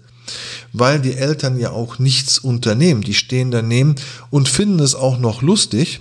weil 0.73 0.99
die 0.99 1.15
Eltern 1.15 1.59
ja 1.59 1.71
auch 1.71 1.99
nichts 1.99 2.39
unternehmen. 2.39 3.01
Die 3.01 3.13
stehen 3.13 3.51
daneben 3.51 3.95
und 4.29 4.49
finden 4.49 4.79
es 4.79 4.95
auch 4.95 5.19
noch 5.19 5.41
lustig, 5.41 5.99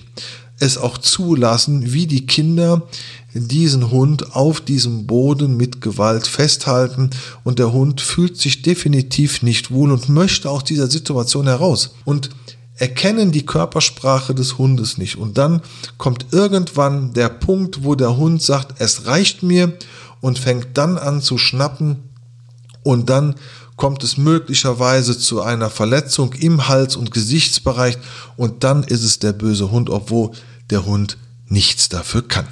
es 0.60 0.78
auch 0.78 0.98
zulassen, 0.98 1.92
wie 1.92 2.06
die 2.06 2.26
Kinder 2.26 2.82
diesen 3.32 3.90
Hund 3.90 4.34
auf 4.34 4.60
diesem 4.60 5.06
Boden 5.06 5.56
mit 5.56 5.80
Gewalt 5.80 6.26
festhalten. 6.26 7.10
Und 7.44 7.58
der 7.58 7.72
Hund 7.72 8.00
fühlt 8.00 8.36
sich 8.36 8.62
definitiv 8.62 9.42
nicht 9.42 9.70
wohl 9.70 9.92
und 9.92 10.08
möchte 10.08 10.50
aus 10.50 10.64
dieser 10.64 10.90
Situation 10.90 11.46
heraus. 11.46 11.94
Und 12.04 12.30
erkennen 12.78 13.32
die 13.32 13.44
Körpersprache 13.44 14.34
des 14.34 14.58
Hundes 14.58 14.98
nicht. 14.98 15.16
Und 15.16 15.36
dann 15.36 15.60
kommt 15.98 16.26
irgendwann 16.30 17.12
der 17.12 17.28
Punkt, 17.28 17.84
wo 17.84 17.94
der 17.94 18.16
Hund 18.16 18.40
sagt, 18.42 18.80
es 18.80 19.06
reicht 19.06 19.42
mir 19.42 19.72
und 20.20 20.38
fängt 20.38 20.68
dann 20.74 20.96
an 20.96 21.20
zu 21.20 21.38
schnappen. 21.38 21.96
Und 22.82 23.10
dann 23.10 23.34
kommt 23.78 24.04
es 24.04 24.18
möglicherweise 24.18 25.18
zu 25.18 25.40
einer 25.40 25.70
Verletzung 25.70 26.34
im 26.34 26.68
Hals- 26.68 26.96
und 26.96 27.12
Gesichtsbereich 27.12 27.96
und 28.36 28.62
dann 28.64 28.82
ist 28.82 29.02
es 29.02 29.18
der 29.20 29.32
böse 29.32 29.70
Hund, 29.70 29.88
obwohl 29.88 30.32
der 30.68 30.84
Hund 30.84 31.16
nichts 31.46 31.88
dafür 31.88 32.26
kann. 32.28 32.46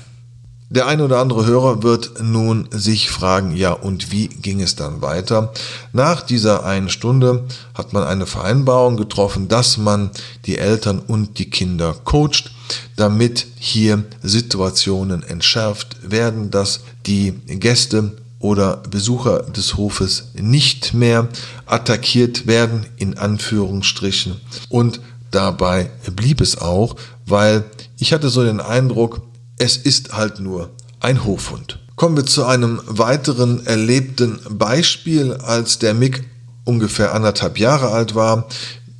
Der 0.68 0.88
eine 0.88 1.04
oder 1.04 1.21
andere 1.21 1.47
Hörer 1.47 1.85
wird 1.85 2.21
nun 2.21 2.68
sich 2.73 3.09
fragen, 3.09 3.54
ja, 3.54 3.73
und 3.73 4.11
wie 4.11 4.26
ging 4.26 4.61
es 4.61 4.75
dann 4.75 5.00
weiter? 5.00 5.52
Nach 5.92 6.23
dieser 6.23 6.64
einen 6.64 6.88
Stunde 6.88 7.45
hat 7.75 7.92
man 7.92 8.02
eine 8.02 8.26
Vereinbarung 8.26 8.97
getroffen, 8.97 9.47
dass 9.47 9.76
man 9.76 10.11
die 10.45 10.59
Eltern 10.59 10.99
und 10.99 11.38
die 11.38 11.50
Kinder 11.50 11.95
coacht, 12.04 12.50
damit 12.97 13.47
hier 13.56 14.04
Situationen 14.25 15.23
entschärft 15.23 15.99
werden, 16.02 16.50
dass 16.50 16.80
die 17.06 17.33
Gäste 17.47 18.16
oder 18.38 18.78
Besucher 18.90 19.43
des 19.43 19.76
Hofes 19.76 20.31
nicht 20.35 20.95
mehr 20.95 21.28
attackiert 21.64 22.47
werden, 22.47 22.87
in 22.97 23.16
Anführungsstrichen. 23.16 24.40
Und 24.69 25.00
dabei 25.31 25.90
blieb 26.14 26.40
es 26.40 26.59
auch, 26.59 26.97
weil 27.25 27.64
ich 27.99 28.12
hatte 28.12 28.28
so 28.28 28.45
den 28.45 28.61
Eindruck, 28.61 29.23
es 29.59 29.76
ist 29.76 30.12
halt 30.12 30.40
nur 30.40 30.71
ein 31.00 31.25
Hofhund. 31.25 31.78
Kommen 31.97 32.16
wir 32.16 32.26
zu 32.26 32.45
einem 32.45 32.81
weiteren 32.87 33.64
erlebten 33.66 34.38
Beispiel, 34.50 35.33
als 35.33 35.78
der 35.78 35.95
Mick 35.95 36.25
ungefähr 36.64 37.14
anderthalb 37.14 37.59
Jahre 37.59 37.90
alt 37.90 38.14
war. 38.14 38.49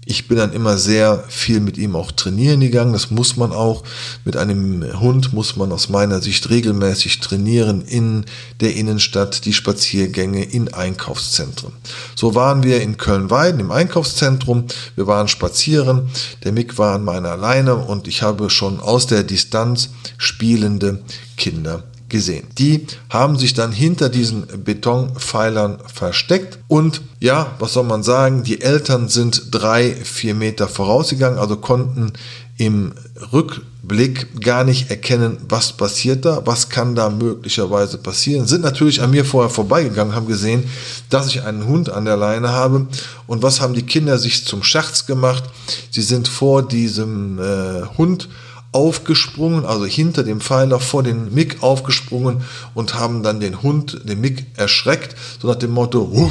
Ich 0.09 0.29
bin 0.29 0.37
dann 0.37 0.53
immer 0.53 0.79
sehr 0.79 1.25
viel 1.27 1.59
mit 1.59 1.77
ihm 1.77 1.97
auch 1.97 2.13
trainieren 2.13 2.61
gegangen. 2.61 2.93
Das 2.93 3.11
muss 3.11 3.37
man 3.37 3.51
auch. 3.51 3.83
Mit 4.25 4.37
einem 4.37 5.01
Hund 5.01 5.33
muss 5.33 5.57
man 5.57 5.73
aus 5.73 5.89
meiner 5.89 6.23
Sicht 6.23 6.49
regelmäßig 6.49 7.19
trainieren 7.19 7.83
in 7.83 8.25
der 8.61 8.77
Innenstadt, 8.77 9.45
die 9.45 9.53
Spaziergänge 9.53 10.45
in 10.45 10.73
Einkaufszentren. 10.73 11.73
So 12.15 12.37
waren 12.37 12.63
wir 12.63 12.81
in 12.83 12.99
Köln-Weiden 12.99 13.59
im 13.59 13.73
Einkaufszentrum. 13.73 14.67
Wir 14.95 15.09
waren 15.09 15.27
spazieren. 15.27 16.09
Der 16.45 16.53
Mick 16.53 16.79
war 16.79 16.95
an 16.95 17.05
meiner 17.05 17.37
Leine 17.37 17.75
und 17.75 18.07
ich 18.07 18.23
habe 18.23 18.49
schon 18.49 18.79
aus 18.79 19.09
der 19.09 19.25
Distanz 19.25 19.91
spielende 20.19 21.03
Kinder 21.37 21.83
gesehen. 22.16 22.46
Die 22.58 22.87
haben 23.11 23.38
sich 23.38 23.52
dann 23.52 23.73
hinter 23.73 24.08
diesen 24.08 24.46
Betonpfeilern 24.64 25.78
versteckt 25.92 26.58
und 26.66 27.02
ja, 27.20 27.54
was 27.58 27.75
soll 27.75 27.85
man 27.85 28.02
sagen, 28.02 28.42
die 28.42 28.62
Eltern 28.62 29.08
sind 29.08 29.49
drei, 29.50 29.94
vier 29.94 30.35
Meter 30.35 30.66
vorausgegangen, 30.66 31.38
also 31.38 31.56
konnten 31.56 32.12
im 32.56 32.92
Rück 33.35 33.61
Blick 33.82 34.40
gar 34.40 34.64
nicht 34.64 34.90
erkennen, 34.90 35.37
was 35.49 35.75
passiert 35.75 36.25
da, 36.25 36.42
was 36.46 36.70
kann 36.70 36.94
da 36.94 37.11
möglicherweise 37.11 37.99
passieren. 37.99 38.46
Sind 38.46 38.62
natürlich 38.62 39.02
an 39.02 39.11
mir 39.11 39.25
vorher 39.25 39.50
vorbeigegangen, 39.50 40.14
haben 40.14 40.26
gesehen, 40.26 40.64
dass 41.11 41.28
ich 41.28 41.42
einen 41.42 41.66
Hund 41.66 41.90
an 41.90 42.06
der 42.06 42.16
Leine 42.16 42.49
habe. 42.49 42.87
Und 43.26 43.42
was 43.42 43.61
haben 43.61 43.75
die 43.75 43.82
Kinder 43.82 44.18
sich 44.18 44.44
zum 44.46 44.62
Scherz 44.62 45.06
gemacht? 45.06 45.44
Sie 45.90 46.02
sind 46.02 46.28
vor 46.28 46.66
diesem 46.66 47.38
äh, 47.38 47.82
Hund 47.99 48.28
aufgesprungen, 48.73 49.64
also 49.64 49.87
hinter 49.87 50.23
dem 50.23 50.40
Pfeiler 50.40 50.80
vor 50.80 51.02
den 51.02 51.32
Mick 51.32 51.62
aufgesprungen 51.62 52.42
und 52.75 52.94
haben 52.94 53.23
dann 53.23 53.40
den 53.40 53.62
Hund, 53.62 54.00
den 54.04 54.20
Mick 54.20 54.46
erschreckt, 54.56 55.16
so 55.40 55.49
nach 55.49 55.56
dem 55.56 55.73
Motto, 55.73 56.11
Wuh! 56.12 56.30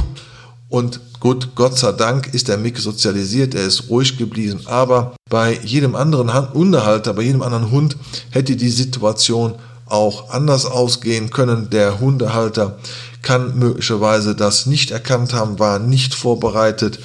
Und 0.67 0.99
gut, 1.19 1.49
Gott 1.55 1.77
sei 1.77 1.91
Dank 1.91 2.33
ist 2.33 2.47
der 2.47 2.57
Mick 2.57 2.79
sozialisiert, 2.79 3.55
er 3.55 3.65
ist 3.65 3.89
ruhig 3.89 4.17
geblieben. 4.17 4.61
Aber 4.65 5.15
bei 5.29 5.59
jedem 5.63 5.95
anderen 5.95 6.33
Hundehalter, 6.53 7.13
bei 7.13 7.21
jedem 7.21 7.43
anderen 7.43 7.71
Hund 7.71 7.97
hätte 8.31 8.55
die 8.55 8.69
Situation 8.69 9.55
auch 9.85 10.31
anders 10.31 10.65
ausgehen 10.65 11.29
können. 11.29 11.69
Der 11.69 11.99
Hundehalter 11.99 12.77
kann 13.21 13.57
möglicherweise 13.57 14.35
das 14.35 14.65
nicht 14.65 14.91
erkannt 14.91 15.33
haben, 15.33 15.59
war 15.59 15.79
nicht 15.79 16.15
vorbereitet 16.15 16.99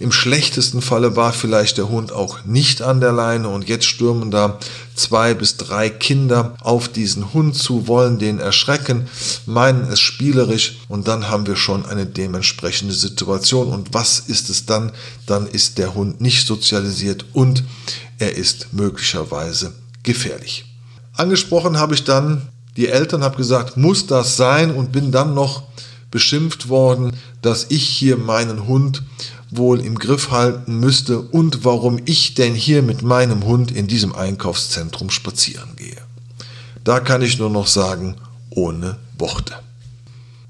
im 0.00 0.12
schlechtesten 0.12 0.80
Falle 0.80 1.14
war 1.14 1.34
vielleicht 1.34 1.76
der 1.76 1.90
Hund 1.90 2.10
auch 2.10 2.44
nicht 2.46 2.80
an 2.80 3.00
der 3.00 3.12
Leine 3.12 3.50
und 3.50 3.68
jetzt 3.68 3.84
stürmen 3.84 4.30
da 4.30 4.58
zwei 4.94 5.34
bis 5.34 5.58
drei 5.58 5.90
Kinder 5.90 6.54
auf 6.60 6.88
diesen 6.88 7.34
Hund 7.34 7.54
zu, 7.54 7.86
wollen 7.86 8.18
den 8.18 8.38
erschrecken, 8.38 9.08
meinen 9.44 9.86
es 9.92 10.00
spielerisch 10.00 10.78
und 10.88 11.06
dann 11.06 11.28
haben 11.28 11.46
wir 11.46 11.54
schon 11.54 11.84
eine 11.84 12.06
dementsprechende 12.06 12.94
Situation. 12.94 13.68
Und 13.68 13.92
was 13.92 14.20
ist 14.20 14.48
es 14.48 14.64
dann? 14.64 14.92
Dann 15.26 15.46
ist 15.46 15.76
der 15.76 15.94
Hund 15.94 16.22
nicht 16.22 16.46
sozialisiert 16.46 17.26
und 17.34 17.62
er 18.18 18.34
ist 18.36 18.72
möglicherweise 18.72 19.74
gefährlich. 20.02 20.64
Angesprochen 21.12 21.78
habe 21.78 21.94
ich 21.94 22.04
dann 22.04 22.48
die 22.78 22.88
Eltern, 22.88 23.22
habe 23.22 23.36
gesagt, 23.36 23.76
muss 23.76 24.06
das 24.06 24.38
sein 24.38 24.74
und 24.74 24.92
bin 24.92 25.12
dann 25.12 25.34
noch 25.34 25.64
beschimpft 26.10 26.70
worden, 26.70 27.12
dass 27.42 27.66
ich 27.68 27.86
hier 27.86 28.16
meinen 28.16 28.66
Hund 28.66 29.02
wohl 29.50 29.80
im 29.80 29.98
Griff 29.98 30.30
halten 30.30 30.78
müsste 30.78 31.20
und 31.20 31.64
warum 31.64 32.00
ich 32.04 32.34
denn 32.34 32.54
hier 32.54 32.82
mit 32.82 33.02
meinem 33.02 33.44
Hund 33.44 33.70
in 33.70 33.86
diesem 33.86 34.14
Einkaufszentrum 34.14 35.10
spazieren 35.10 35.76
gehe. 35.76 35.96
Da 36.84 37.00
kann 37.00 37.22
ich 37.22 37.38
nur 37.38 37.50
noch 37.50 37.66
sagen, 37.66 38.16
ohne 38.50 38.98
Worte. 39.18 39.54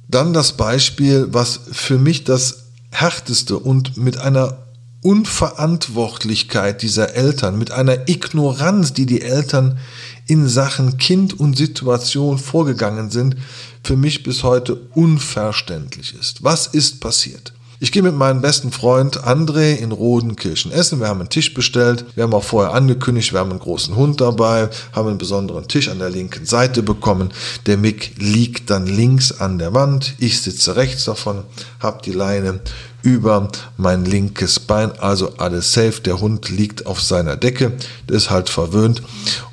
Dann 0.09 0.33
das 0.33 0.53
Beispiel, 0.53 1.29
was 1.31 1.61
für 1.73 1.99
mich 1.99 2.25
das 2.25 2.65
härteste 2.91 3.59
und 3.59 3.97
mit 3.97 4.17
einer 4.17 4.59
Unverantwortlichkeit 5.03 6.83
dieser 6.83 7.15
Eltern, 7.15 7.57
mit 7.57 7.71
einer 7.71 8.09
Ignoranz, 8.09 8.93
die 8.93 9.07
die 9.07 9.23
Eltern 9.23 9.79
in 10.27 10.47
Sachen 10.47 10.99
Kind 10.99 11.39
und 11.41 11.57
Situation 11.57 12.39
vorgegangen 12.39 13.11
sind, 13.11 13.37
für 13.83 13.97
mich 13.97 14.23
bis 14.23 14.43
heute 14.43 14.75
unverständlich 14.95 16.15
ist. 16.15 16.45
Was 16.45 16.67
ist 16.67 17.01
passiert? 17.01 17.55
Ich 17.83 17.93
gehe 17.93 18.03
mit 18.03 18.15
meinem 18.15 18.43
besten 18.43 18.73
Freund 18.73 19.25
André 19.25 19.73
in 19.73 19.91
Rodenkirchen 19.91 20.71
essen. 20.71 21.01
Wir 21.01 21.09
haben 21.09 21.21
einen 21.21 21.31
Tisch 21.31 21.55
bestellt. 21.55 22.05
Wir 22.15 22.25
haben 22.25 22.35
auch 22.35 22.45
vorher 22.45 22.75
angekündigt, 22.75 23.33
wir 23.33 23.41
haben 23.41 23.49
einen 23.49 23.59
großen 23.59 23.97
Hund 23.97 24.21
dabei, 24.21 24.69
haben 24.93 25.09
einen 25.09 25.17
besonderen 25.17 25.67
Tisch 25.67 25.89
an 25.89 25.99
der 25.99 26.11
linken 26.11 26.45
Seite 26.45 26.83
bekommen. 26.83 27.33
Der 27.65 27.79
Mick 27.79 28.13
liegt 28.19 28.69
dann 28.69 28.87
links 28.87 29.33
an 29.33 29.59
der 29.59 29.73
Wand. 29.73 30.13
Ich 30.19 30.43
sitze 30.43 30.77
rechts 30.77 31.07
davon, 31.07 31.45
habe 31.79 32.03
die 32.05 32.13
Leine 32.13 32.61
über 33.01 33.49
mein 33.79 34.05
linkes 34.05 34.61
Bein, 34.61 34.93
also 34.99 35.39
alles 35.39 35.73
safe. 35.73 36.03
Der 36.05 36.21
Hund 36.21 36.51
liegt 36.51 36.85
auf 36.85 37.01
seiner 37.01 37.37
Decke, 37.37 37.73
der 38.11 38.17
ist 38.17 38.29
halt 38.29 38.51
verwöhnt 38.51 39.01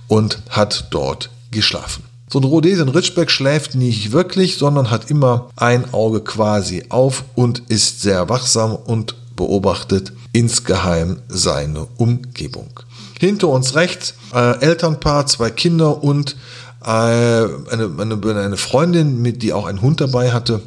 und 0.10 0.42
hat 0.50 0.88
dort 0.92 1.30
geschlafen. 1.52 2.07
So 2.30 2.40
ein 2.40 2.44
Rhodesian 2.44 2.90
Ridgeback 2.90 3.32
schläft 3.32 3.76
nicht 3.76 4.12
wirklich, 4.12 4.58
sondern 4.58 4.92
hat 4.92 5.10
immer 5.10 5.50
ein 5.56 5.94
Auge 5.94 6.20
quasi 6.20 6.84
auf 6.90 7.24
und 7.36 7.64
ist 7.70 8.02
sehr 8.02 8.28
wachsam 8.28 8.76
und 8.76 9.16
beobachtet 9.38 10.12
insgeheim 10.34 11.20
seine 11.30 11.88
Umgebung. 11.96 12.82
Hinter 13.18 13.48
uns 13.48 13.76
rechts 13.76 14.16
äh, 14.34 14.60
Elternpaar, 14.60 15.26
zwei 15.28 15.52
Kinder 15.52 16.04
und 16.04 16.36
äh, 16.84 16.88
eine, 16.90 17.92
eine, 17.98 18.20
eine 18.22 18.58
Freundin, 18.58 19.22
mit 19.22 19.42
die 19.42 19.54
auch 19.54 19.66
einen 19.66 19.82
Hund 19.82 20.02
dabei 20.02 20.34
hatte. 20.34 20.62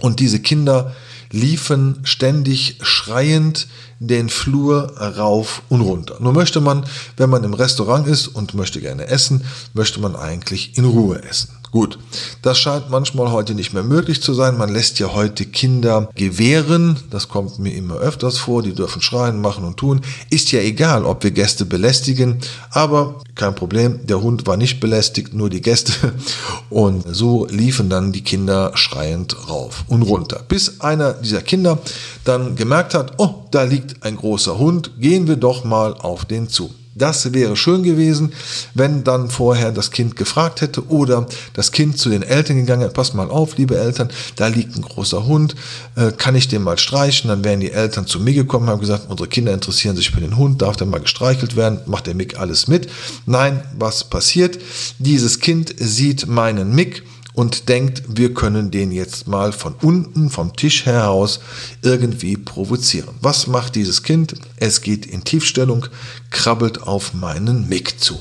Und 0.00 0.18
diese 0.18 0.40
Kinder 0.40 0.92
liefen 1.30 2.00
ständig 2.04 2.78
schreiend 2.82 3.68
den 3.98 4.28
Flur 4.28 4.96
rauf 4.98 5.62
und 5.68 5.80
runter. 5.80 6.16
Nur 6.20 6.32
möchte 6.32 6.60
man, 6.60 6.84
wenn 7.16 7.30
man 7.30 7.44
im 7.44 7.54
Restaurant 7.54 8.06
ist 8.06 8.28
und 8.28 8.54
möchte 8.54 8.80
gerne 8.80 9.06
essen, 9.06 9.44
möchte 9.72 10.00
man 10.00 10.16
eigentlich 10.16 10.76
in 10.76 10.84
Ruhe 10.84 11.22
essen. 11.22 11.55
Gut, 11.76 11.98
das 12.40 12.58
scheint 12.58 12.88
manchmal 12.88 13.30
heute 13.32 13.54
nicht 13.54 13.74
mehr 13.74 13.82
möglich 13.82 14.22
zu 14.22 14.32
sein. 14.32 14.56
Man 14.56 14.72
lässt 14.72 14.98
ja 14.98 15.12
heute 15.12 15.44
Kinder 15.44 16.08
gewähren. 16.14 16.98
Das 17.10 17.28
kommt 17.28 17.58
mir 17.58 17.74
immer 17.74 17.96
öfters 17.96 18.38
vor. 18.38 18.62
Die 18.62 18.72
dürfen 18.72 19.02
schreien, 19.02 19.42
machen 19.42 19.62
und 19.62 19.76
tun. 19.76 20.00
Ist 20.30 20.52
ja 20.52 20.60
egal, 20.60 21.04
ob 21.04 21.22
wir 21.22 21.32
Gäste 21.32 21.66
belästigen. 21.66 22.38
Aber 22.70 23.16
kein 23.34 23.54
Problem. 23.54 24.06
Der 24.06 24.22
Hund 24.22 24.46
war 24.46 24.56
nicht 24.56 24.80
belästigt, 24.80 25.34
nur 25.34 25.50
die 25.50 25.60
Gäste. 25.60 25.92
Und 26.70 27.04
so 27.14 27.46
liefen 27.50 27.90
dann 27.90 28.10
die 28.10 28.24
Kinder 28.24 28.72
schreiend 28.74 29.36
rauf 29.50 29.84
und 29.88 30.00
runter. 30.00 30.42
Bis 30.48 30.80
einer 30.80 31.12
dieser 31.12 31.42
Kinder 31.42 31.78
dann 32.24 32.56
gemerkt 32.56 32.94
hat, 32.94 33.12
oh, 33.18 33.44
da 33.50 33.64
liegt 33.64 34.02
ein 34.02 34.16
großer 34.16 34.58
Hund. 34.58 34.92
Gehen 34.98 35.28
wir 35.28 35.36
doch 35.36 35.64
mal 35.64 35.92
auf 35.92 36.24
den 36.24 36.48
zu. 36.48 36.70
Das 36.98 37.34
wäre 37.34 37.56
schön 37.56 37.82
gewesen, 37.82 38.32
wenn 38.72 39.04
dann 39.04 39.28
vorher 39.28 39.70
das 39.70 39.90
Kind 39.90 40.16
gefragt 40.16 40.62
hätte 40.62 40.88
oder 40.88 41.26
das 41.52 41.70
Kind 41.70 41.98
zu 41.98 42.08
den 42.08 42.22
Eltern 42.22 42.56
gegangen 42.56 42.84
hat, 42.84 42.94
pass 42.94 43.12
mal 43.12 43.28
auf, 43.28 43.58
liebe 43.58 43.76
Eltern, 43.78 44.08
da 44.36 44.46
liegt 44.46 44.76
ein 44.76 44.80
großer 44.82 45.26
Hund, 45.26 45.54
äh, 45.94 46.10
kann 46.12 46.34
ich 46.34 46.48
den 46.48 46.62
mal 46.62 46.78
streichen? 46.78 47.28
Dann 47.28 47.44
wären 47.44 47.60
die 47.60 47.70
Eltern 47.70 48.06
zu 48.06 48.18
mir 48.18 48.32
gekommen, 48.32 48.70
haben 48.70 48.80
gesagt, 48.80 49.10
unsere 49.10 49.28
Kinder 49.28 49.52
interessieren 49.52 49.94
sich 49.94 50.10
für 50.10 50.22
den 50.22 50.38
Hund, 50.38 50.62
darf 50.62 50.76
der 50.76 50.86
mal 50.86 51.00
gestreichelt 51.00 51.54
werden, 51.54 51.80
macht 51.84 52.06
der 52.06 52.14
Mick 52.14 52.40
alles 52.40 52.66
mit? 52.66 52.88
Nein, 53.26 53.62
was 53.78 54.04
passiert? 54.04 54.58
Dieses 54.98 55.40
Kind 55.40 55.74
sieht 55.78 56.26
meinen 56.26 56.74
Mick, 56.74 57.02
und 57.36 57.68
denkt, 57.68 58.02
wir 58.08 58.32
können 58.34 58.70
den 58.70 58.90
jetzt 58.90 59.28
mal 59.28 59.52
von 59.52 59.74
unten, 59.82 60.30
vom 60.30 60.56
Tisch 60.56 60.86
heraus 60.86 61.38
irgendwie 61.82 62.36
provozieren. 62.36 63.14
Was 63.20 63.46
macht 63.46 63.74
dieses 63.74 64.02
Kind? 64.02 64.34
Es 64.56 64.80
geht 64.80 65.04
in 65.04 65.22
Tiefstellung, 65.22 65.86
krabbelt 66.30 66.82
auf 66.82 67.12
meinen 67.12 67.68
Mick 67.68 68.00
zu. 68.00 68.18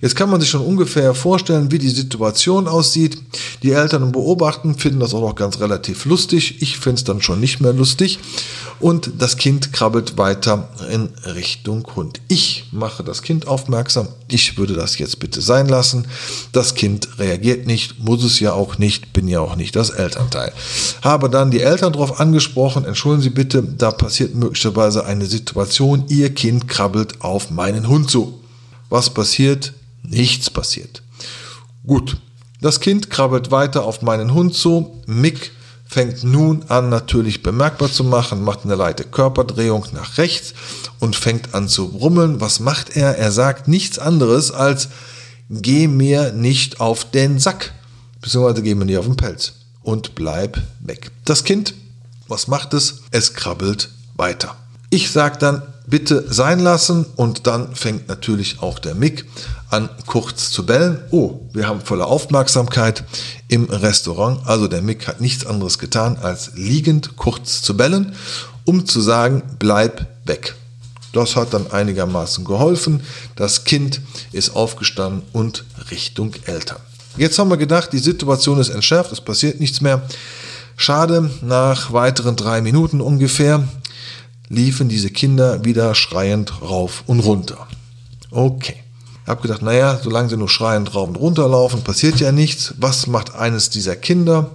Jetzt 0.00 0.14
kann 0.14 0.30
man 0.30 0.40
sich 0.40 0.48
schon 0.48 0.64
ungefähr 0.64 1.12
vorstellen, 1.12 1.72
wie 1.72 1.78
die 1.78 1.90
Situation 1.90 2.68
aussieht. 2.68 3.18
Die 3.62 3.72
Eltern 3.72 4.12
beobachten, 4.12 4.76
finden 4.76 5.00
das 5.00 5.12
auch 5.12 5.20
noch 5.20 5.34
ganz 5.34 5.60
relativ 5.60 6.04
lustig. 6.06 6.62
Ich 6.62 6.78
finde 6.78 6.98
es 6.98 7.04
dann 7.04 7.20
schon 7.20 7.40
nicht 7.40 7.60
mehr 7.60 7.72
lustig. 7.72 8.20
Und 8.80 9.12
das 9.18 9.36
Kind 9.36 9.74
krabbelt 9.74 10.16
weiter 10.16 10.70
in 10.90 11.10
Richtung 11.26 11.86
Hund. 11.94 12.20
Ich 12.28 12.64
mache 12.72 13.04
das 13.04 13.20
Kind 13.20 13.46
aufmerksam. 13.46 14.08
Ich 14.26 14.56
würde 14.56 14.72
das 14.72 14.98
jetzt 14.98 15.18
bitte 15.20 15.42
sein 15.42 15.68
lassen. 15.68 16.06
Das 16.52 16.74
Kind 16.74 17.18
reagiert 17.18 17.66
nicht, 17.66 17.98
muss 17.98 18.24
es 18.24 18.40
ja 18.40 18.54
auch 18.54 18.78
nicht, 18.78 19.12
bin 19.12 19.28
ja 19.28 19.40
auch 19.40 19.54
nicht 19.54 19.76
das 19.76 19.90
Elternteil. 19.90 20.52
Habe 21.02 21.28
dann 21.28 21.50
die 21.50 21.60
Eltern 21.60 21.92
darauf 21.92 22.20
angesprochen, 22.20 22.86
entschuldigen 22.86 23.22
Sie 23.22 23.30
bitte, 23.30 23.62
da 23.62 23.90
passiert 23.90 24.34
möglicherweise 24.34 25.04
eine 25.04 25.26
Situation, 25.26 26.04
Ihr 26.08 26.34
Kind 26.34 26.66
krabbelt 26.66 27.20
auf 27.20 27.50
meinen 27.50 27.86
Hund 27.86 28.10
zu. 28.10 28.40
Was 28.88 29.10
passiert? 29.10 29.74
Nichts 30.02 30.48
passiert. 30.48 31.02
Gut, 31.86 32.16
das 32.62 32.80
Kind 32.80 33.10
krabbelt 33.10 33.50
weiter 33.50 33.84
auf 33.84 34.00
meinen 34.00 34.32
Hund 34.32 34.54
zu. 34.54 35.02
Mick 35.06 35.52
fängt 35.90 36.22
nun 36.22 36.64
an 36.68 36.88
natürlich 36.88 37.42
bemerkbar 37.42 37.90
zu 37.90 38.04
machen, 38.04 38.44
macht 38.44 38.64
eine 38.64 38.76
leichte 38.76 39.02
Körperdrehung 39.02 39.86
nach 39.92 40.18
rechts 40.18 40.54
und 41.00 41.16
fängt 41.16 41.52
an 41.52 41.68
zu 41.68 41.88
brummeln. 41.88 42.40
Was 42.40 42.60
macht 42.60 42.96
er? 42.96 43.18
Er 43.18 43.32
sagt 43.32 43.66
nichts 43.66 43.98
anderes 43.98 44.52
als 44.52 44.88
geh 45.50 45.88
mir 45.88 46.32
nicht 46.32 46.80
auf 46.80 47.10
den 47.10 47.40
Sack, 47.40 47.72
beziehungsweise 48.20 48.62
geh 48.62 48.76
mir 48.76 48.84
nicht 48.84 48.98
auf 48.98 49.06
den 49.06 49.16
Pelz 49.16 49.54
und 49.82 50.14
bleib 50.14 50.62
weg. 50.78 51.10
Das 51.24 51.42
Kind, 51.42 51.74
was 52.28 52.46
macht 52.46 52.72
es? 52.72 53.00
Es 53.10 53.34
krabbelt 53.34 53.90
weiter. 54.14 54.54
Ich 54.90 55.10
sage 55.10 55.38
dann, 55.38 55.62
bitte 55.88 56.24
sein 56.28 56.60
lassen 56.60 57.04
und 57.16 57.48
dann 57.48 57.74
fängt 57.74 58.06
natürlich 58.06 58.62
auch 58.62 58.78
der 58.78 58.94
Mick 58.94 59.26
an 59.70 59.88
kurz 60.06 60.50
zu 60.50 60.66
bellen. 60.66 60.98
Oh, 61.10 61.40
wir 61.52 61.68
haben 61.68 61.80
volle 61.80 62.06
Aufmerksamkeit 62.06 63.04
im 63.48 63.64
Restaurant. 63.64 64.40
Also 64.46 64.68
der 64.68 64.82
Mick 64.82 65.06
hat 65.06 65.20
nichts 65.20 65.46
anderes 65.46 65.78
getan, 65.78 66.18
als 66.20 66.52
liegend 66.54 67.16
kurz 67.16 67.62
zu 67.62 67.76
bellen, 67.76 68.14
um 68.64 68.86
zu 68.86 69.00
sagen, 69.00 69.42
bleib 69.58 70.06
weg. 70.26 70.56
Das 71.12 71.36
hat 71.36 71.54
dann 71.54 71.70
einigermaßen 71.70 72.44
geholfen. 72.44 73.00
Das 73.36 73.64
Kind 73.64 74.00
ist 74.32 74.54
aufgestanden 74.54 75.22
und 75.32 75.64
Richtung 75.90 76.34
Eltern. 76.44 76.78
Jetzt 77.16 77.38
haben 77.38 77.50
wir 77.50 77.56
gedacht, 77.56 77.92
die 77.92 77.98
Situation 77.98 78.60
ist 78.60 78.68
entschärft, 78.68 79.12
es 79.12 79.20
passiert 79.20 79.60
nichts 79.60 79.80
mehr. 79.80 80.02
Schade, 80.76 81.30
nach 81.42 81.92
weiteren 81.92 82.36
drei 82.36 82.60
Minuten 82.60 83.00
ungefähr 83.00 83.68
liefen 84.48 84.88
diese 84.88 85.10
Kinder 85.10 85.64
wieder 85.64 85.94
schreiend 85.94 86.62
rauf 86.62 87.04
und 87.06 87.20
runter. 87.20 87.66
Okay. 88.30 88.76
Habe 89.26 89.42
gedacht, 89.42 89.62
naja, 89.62 89.98
solange 90.02 90.28
sie 90.28 90.36
nur 90.36 90.48
schreiend 90.48 90.94
rauf 90.94 91.08
und 91.08 91.16
runter 91.16 91.48
laufen, 91.48 91.82
passiert 91.82 92.20
ja 92.20 92.32
nichts. 92.32 92.74
Was 92.78 93.06
macht 93.06 93.34
eines 93.34 93.70
dieser 93.70 93.96
Kinder? 93.96 94.50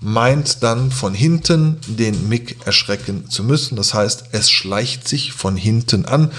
Meint 0.00 0.62
dann 0.62 0.90
von 0.90 1.14
hinten 1.14 1.78
den 1.86 2.28
Mick 2.28 2.58
erschrecken 2.66 3.28
zu 3.30 3.42
müssen. 3.42 3.76
Das 3.76 3.94
heißt, 3.94 4.26
es 4.32 4.50
schleicht 4.50 5.08
sich 5.08 5.32
von 5.32 5.56
hinten 5.56 6.04
an 6.04 6.30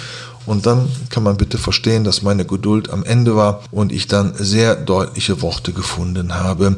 und 0.48 0.66
dann 0.66 0.88
kann 1.10 1.24
man 1.24 1.38
bitte 1.38 1.58
verstehen, 1.58 2.04
dass 2.04 2.22
meine 2.22 2.46
Geduld 2.46 2.90
am 2.90 3.04
Ende 3.04 3.36
war 3.36 3.62
und 3.70 3.92
ich 3.92 4.08
dann 4.08 4.34
sehr 4.36 4.76
deutliche 4.76 5.42
Worte 5.42 5.74
gefunden 5.74 6.34
habe 6.34 6.78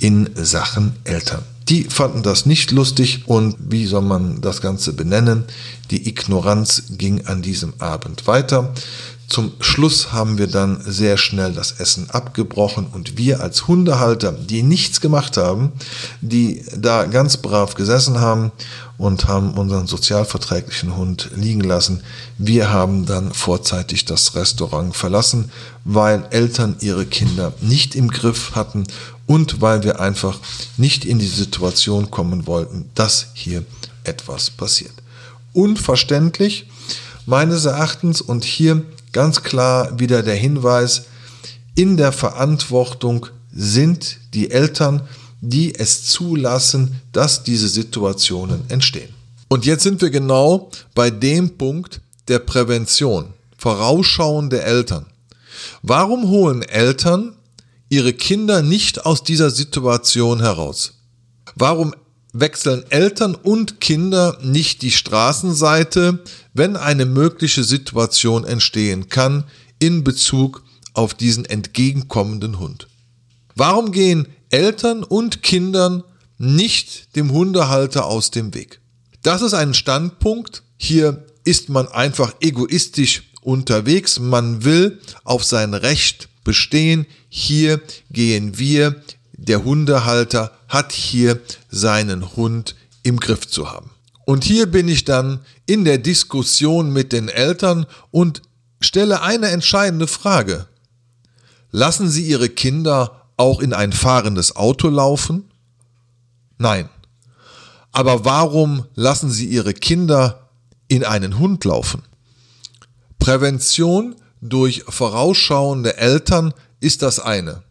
in 0.00 0.30
Sachen 0.34 0.96
Eltern. 1.04 1.42
Die 1.68 1.84
fanden 1.84 2.22
das 2.24 2.46
nicht 2.46 2.72
lustig 2.72 3.24
und 3.26 3.54
wie 3.60 3.86
soll 3.86 4.02
man 4.02 4.40
das 4.40 4.60
Ganze 4.60 4.92
benennen? 4.92 5.44
Die 5.90 6.08
Ignoranz 6.08 6.84
ging 6.98 7.26
an 7.26 7.42
diesem 7.42 7.74
Abend 7.78 8.26
weiter. 8.26 8.72
Zum 9.30 9.52
Schluss 9.60 10.10
haben 10.10 10.38
wir 10.38 10.48
dann 10.48 10.82
sehr 10.84 11.16
schnell 11.16 11.52
das 11.52 11.70
Essen 11.70 12.10
abgebrochen 12.10 12.88
und 12.92 13.16
wir 13.16 13.40
als 13.40 13.68
Hundehalter, 13.68 14.32
die 14.32 14.64
nichts 14.64 15.00
gemacht 15.00 15.36
haben, 15.36 15.70
die 16.20 16.64
da 16.76 17.04
ganz 17.04 17.36
brav 17.36 17.74
gesessen 17.74 18.18
haben 18.18 18.50
und 18.98 19.28
haben 19.28 19.52
unseren 19.52 19.86
sozialverträglichen 19.86 20.96
Hund 20.96 21.30
liegen 21.36 21.60
lassen, 21.60 22.02
wir 22.38 22.70
haben 22.70 23.06
dann 23.06 23.32
vorzeitig 23.32 24.04
das 24.04 24.34
Restaurant 24.34 24.96
verlassen, 24.96 25.52
weil 25.84 26.26
Eltern 26.30 26.74
ihre 26.80 27.06
Kinder 27.06 27.52
nicht 27.60 27.94
im 27.94 28.08
Griff 28.08 28.56
hatten 28.56 28.82
und 29.26 29.60
weil 29.60 29.84
wir 29.84 30.00
einfach 30.00 30.40
nicht 30.76 31.04
in 31.04 31.20
die 31.20 31.28
Situation 31.28 32.10
kommen 32.10 32.48
wollten, 32.48 32.90
dass 32.96 33.28
hier 33.34 33.64
etwas 34.02 34.50
passiert. 34.50 34.94
Unverständlich 35.52 36.66
meines 37.26 37.64
Erachtens 37.64 38.20
und 38.20 38.42
hier 38.42 38.82
ganz 39.12 39.42
klar 39.42 39.98
wieder 39.98 40.22
der 40.22 40.36
Hinweis, 40.36 41.04
in 41.74 41.96
der 41.96 42.12
Verantwortung 42.12 43.26
sind 43.52 44.18
die 44.34 44.50
Eltern, 44.50 45.08
die 45.40 45.74
es 45.74 46.04
zulassen, 46.06 47.00
dass 47.12 47.42
diese 47.42 47.68
Situationen 47.68 48.62
entstehen. 48.68 49.08
Und 49.48 49.66
jetzt 49.66 49.82
sind 49.82 50.00
wir 50.02 50.10
genau 50.10 50.70
bei 50.94 51.10
dem 51.10 51.56
Punkt 51.56 52.00
der 52.28 52.38
Prävention, 52.38 53.32
Vorausschauen 53.56 54.50
der 54.50 54.64
Eltern. 54.64 55.06
Warum 55.82 56.28
holen 56.28 56.62
Eltern 56.62 57.34
ihre 57.88 58.12
Kinder 58.12 58.62
nicht 58.62 59.04
aus 59.04 59.24
dieser 59.24 59.50
Situation 59.50 60.40
heraus? 60.40 60.94
Warum 61.56 61.94
wechseln 62.32 62.84
Eltern 62.90 63.34
und 63.34 63.80
Kinder 63.80 64.38
nicht 64.42 64.82
die 64.82 64.90
Straßenseite, 64.90 66.22
wenn 66.54 66.76
eine 66.76 67.06
mögliche 67.06 67.64
Situation 67.64 68.44
entstehen 68.44 69.08
kann 69.08 69.44
in 69.78 70.04
Bezug 70.04 70.62
auf 70.94 71.14
diesen 71.14 71.44
entgegenkommenden 71.44 72.58
Hund. 72.58 72.88
Warum 73.54 73.92
gehen 73.92 74.28
Eltern 74.50 75.04
und 75.04 75.42
Kindern 75.42 76.02
nicht 76.38 77.16
dem 77.16 77.32
Hundehalter 77.32 78.06
aus 78.06 78.30
dem 78.30 78.54
Weg? 78.54 78.80
Das 79.22 79.42
ist 79.42 79.54
ein 79.54 79.74
Standpunkt. 79.74 80.62
Hier 80.76 81.26
ist 81.44 81.68
man 81.68 81.88
einfach 81.88 82.34
egoistisch 82.40 83.24
unterwegs. 83.42 84.18
Man 84.18 84.64
will 84.64 85.00
auf 85.24 85.44
sein 85.44 85.74
Recht 85.74 86.28
bestehen. 86.44 87.06
Hier 87.28 87.80
gehen 88.10 88.58
wir. 88.58 89.02
Der 89.40 89.64
Hundehalter 89.64 90.52
hat 90.68 90.92
hier 90.92 91.40
seinen 91.70 92.36
Hund 92.36 92.76
im 93.02 93.18
Griff 93.18 93.48
zu 93.48 93.72
haben. 93.72 93.90
Und 94.26 94.44
hier 94.44 94.66
bin 94.66 94.86
ich 94.86 95.06
dann 95.06 95.40
in 95.64 95.86
der 95.86 95.96
Diskussion 95.96 96.92
mit 96.92 97.12
den 97.12 97.30
Eltern 97.30 97.86
und 98.10 98.42
stelle 98.80 99.22
eine 99.22 99.48
entscheidende 99.48 100.06
Frage. 100.06 100.66
Lassen 101.70 102.10
Sie 102.10 102.26
Ihre 102.26 102.50
Kinder 102.50 103.28
auch 103.38 103.60
in 103.60 103.72
ein 103.72 103.92
fahrendes 103.92 104.56
Auto 104.56 104.88
laufen? 104.88 105.50
Nein. 106.58 106.90
Aber 107.92 108.26
warum 108.26 108.84
lassen 108.94 109.30
Sie 109.30 109.46
Ihre 109.46 109.72
Kinder 109.72 110.50
in 110.88 111.02
einen 111.02 111.38
Hund 111.38 111.64
laufen? 111.64 112.02
Prävention 113.18 114.16
durch 114.42 114.84
vorausschauende 114.86 115.96
Eltern 115.96 116.52
ist 116.80 117.00
das 117.00 117.20
eine. 117.20 117.62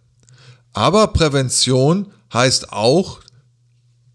Aber 0.79 1.07
Prävention 1.07 2.07
heißt 2.33 2.71
auch, 2.71 3.19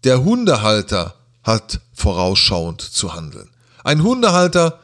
der 0.03 0.23
Hundehalter 0.23 1.13
hat 1.43 1.79
vorausschauend 1.93 2.81
zu 2.81 3.13
handeln. 3.13 3.51
Ein 3.83 4.01
Hundehalter 4.01 4.79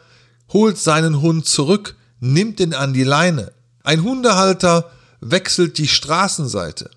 holt 0.54 0.78
seinen 0.78 1.22
Hund 1.22 1.48
zurück, 1.48 1.96
nimmt 2.20 2.60
ihn 2.60 2.76
an 2.76 2.94
die 2.94 3.04
Leine. 3.04 3.52
Ein 3.84 4.04
Hundehalter 4.04 4.91
wechselt 5.22 5.80
die 5.80 5.88
Straßenseite. 5.88 6.91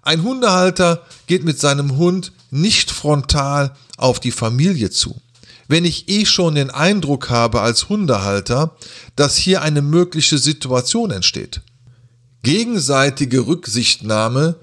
Ein 0.00 0.22
Hundehalter 0.22 1.02
geht 1.26 1.44
mit 1.44 1.60
seinem 1.60 1.98
Hund 1.98 2.32
nicht 2.50 2.90
frontal 2.90 3.76
auf 3.98 4.20
die 4.20 4.32
Familie 4.32 4.88
zu. 4.88 5.20
Wenn 5.66 5.84
ich 5.84 6.08
eh 6.08 6.24
schon 6.24 6.54
den 6.54 6.70
Eindruck 6.70 7.28
habe 7.28 7.60
als 7.60 7.90
Hundehalter, 7.90 8.74
dass 9.16 9.36
hier 9.36 9.60
eine 9.60 9.82
mögliche 9.82 10.38
Situation 10.38 11.10
entsteht. 11.10 11.60
Gegenseitige 12.42 13.46
Rücksichtnahme 13.46 14.56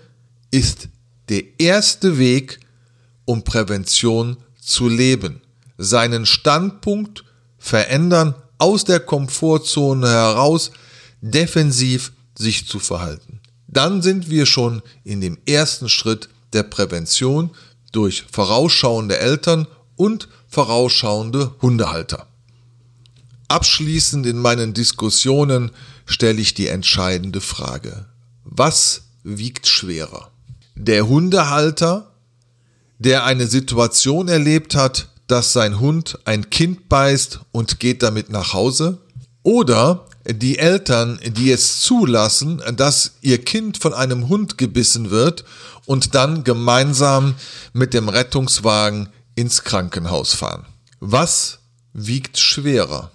ist 0.51 0.89
der 1.29 1.43
erste 1.59 2.17
Weg, 2.17 2.59
um 3.25 3.43
Prävention 3.43 4.37
zu 4.59 4.87
leben, 4.87 5.41
seinen 5.77 6.25
Standpunkt 6.25 7.25
verändern, 7.57 8.35
aus 8.57 8.85
der 8.85 9.01
Komfortzone 9.01 10.07
heraus 10.07 10.71
defensiv 11.21 12.13
sich 12.37 12.67
zu 12.67 12.79
verhalten. 12.79 13.41
Dann 13.67 14.01
sind 14.01 14.29
wir 14.29 14.45
schon 14.45 14.81
in 15.03 15.19
dem 15.19 15.37
ersten 15.45 15.89
Schritt 15.89 16.29
der 16.53 16.63
Prävention 16.63 17.49
durch 17.91 18.25
vorausschauende 18.31 19.17
Eltern 19.17 19.67
und 19.95 20.29
vorausschauende 20.47 21.55
Hundehalter. 21.61 22.27
Abschließend 23.47 24.25
in 24.25 24.39
meinen 24.39 24.73
Diskussionen 24.73 25.71
stelle 26.05 26.41
ich 26.41 26.53
die 26.53 26.67
entscheidende 26.67 27.41
Frage. 27.41 28.05
Was 28.43 29.03
wiegt 29.23 29.67
schwerer? 29.67 30.31
Der 30.75 31.07
Hundehalter 31.07 32.11
der 32.99 33.25
eine 33.25 33.47
Situation 33.47 34.27
erlebt 34.27 34.75
hat, 34.75 35.09
dass 35.27 35.53
sein 35.53 35.79
Hund 35.79 36.19
ein 36.25 36.49
Kind 36.49 36.87
beißt 36.89 37.39
und 37.51 37.79
geht 37.79 38.03
damit 38.03 38.29
nach 38.29 38.53
Hause? 38.53 38.99
Oder 39.43 40.05
die 40.27 40.57
Eltern, 40.57 41.19
die 41.25 41.51
es 41.51 41.81
zulassen, 41.81 42.61
dass 42.75 43.13
ihr 43.21 43.43
Kind 43.43 43.77
von 43.77 43.93
einem 43.93 44.27
Hund 44.27 44.57
gebissen 44.57 45.11
wird 45.11 45.45
und 45.85 46.15
dann 46.15 46.43
gemeinsam 46.43 47.35
mit 47.73 47.93
dem 47.93 48.09
Rettungswagen 48.09 49.09
ins 49.35 49.63
Krankenhaus 49.63 50.33
fahren. 50.33 50.65
Was 50.99 51.59
wiegt 51.93 52.39
schwerer? 52.39 53.11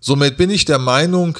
Somit 0.00 0.36
bin 0.36 0.50
ich 0.50 0.64
der 0.64 0.78
Meinung, 0.78 1.38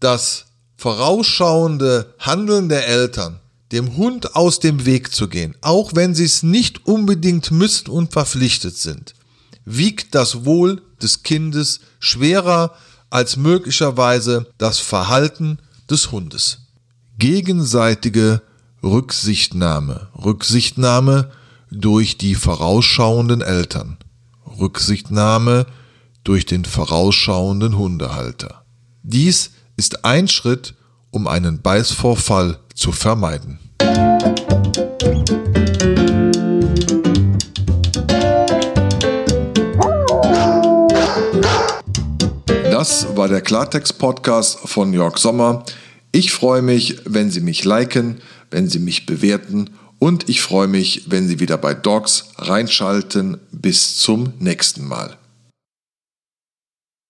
dass 0.00 0.46
vorausschauende 0.76 2.14
Handeln 2.18 2.68
der 2.68 2.86
Eltern 2.88 3.38
dem 3.70 3.96
Hund 3.96 4.36
aus 4.36 4.60
dem 4.60 4.84
Weg 4.84 5.12
zu 5.12 5.28
gehen, 5.28 5.54
auch 5.62 5.92
wenn 5.94 6.14
sie 6.14 6.24
es 6.24 6.42
nicht 6.42 6.86
unbedingt 6.86 7.50
müssen 7.50 7.88
und 7.88 8.12
verpflichtet 8.12 8.76
sind, 8.76 9.14
wiegt 9.64 10.14
das 10.14 10.44
Wohl 10.44 10.82
des 11.00 11.22
Kindes 11.22 11.80
schwerer 11.98 12.74
als 13.10 13.36
möglicherweise 13.36 14.46
das 14.58 14.78
Verhalten 14.78 15.58
des 15.88 16.12
Hundes. 16.12 16.58
Gegenseitige 17.18 18.42
Rücksichtnahme, 18.82 20.08
Rücksichtnahme 20.22 21.30
durch 21.70 22.18
die 22.18 22.34
vorausschauenden 22.34 23.40
Eltern, 23.40 23.96
Rücksichtnahme 24.58 25.66
durch 26.24 26.46
den 26.46 26.64
vorausschauenden 26.64 27.76
Hundehalter. 27.76 28.64
Dies 29.02 29.52
ist 29.76 30.04
ein 30.04 30.28
Schritt, 30.28 30.74
um 31.10 31.26
einen 31.26 31.60
Beißvorfall 31.60 32.58
zu 32.74 32.92
vermeiden. 32.92 33.58
Das 42.70 43.16
war 43.16 43.28
der 43.28 43.40
Klartext-Podcast 43.40 44.58
von 44.64 44.92
Jörg 44.92 45.18
Sommer. 45.18 45.64
Ich 46.10 46.32
freue 46.32 46.62
mich, 46.62 46.98
wenn 47.04 47.30
Sie 47.30 47.40
mich 47.40 47.64
liken, 47.64 48.20
wenn 48.50 48.68
Sie 48.68 48.78
mich 48.78 49.06
bewerten 49.06 49.70
und 49.98 50.28
ich 50.28 50.40
freue 50.40 50.66
mich, 50.66 51.04
wenn 51.06 51.28
Sie 51.28 51.38
wieder 51.38 51.58
bei 51.58 51.74
Dogs 51.74 52.30
reinschalten. 52.38 53.38
Bis 53.52 53.98
zum 53.98 54.32
nächsten 54.40 54.84
Mal. 54.86 55.16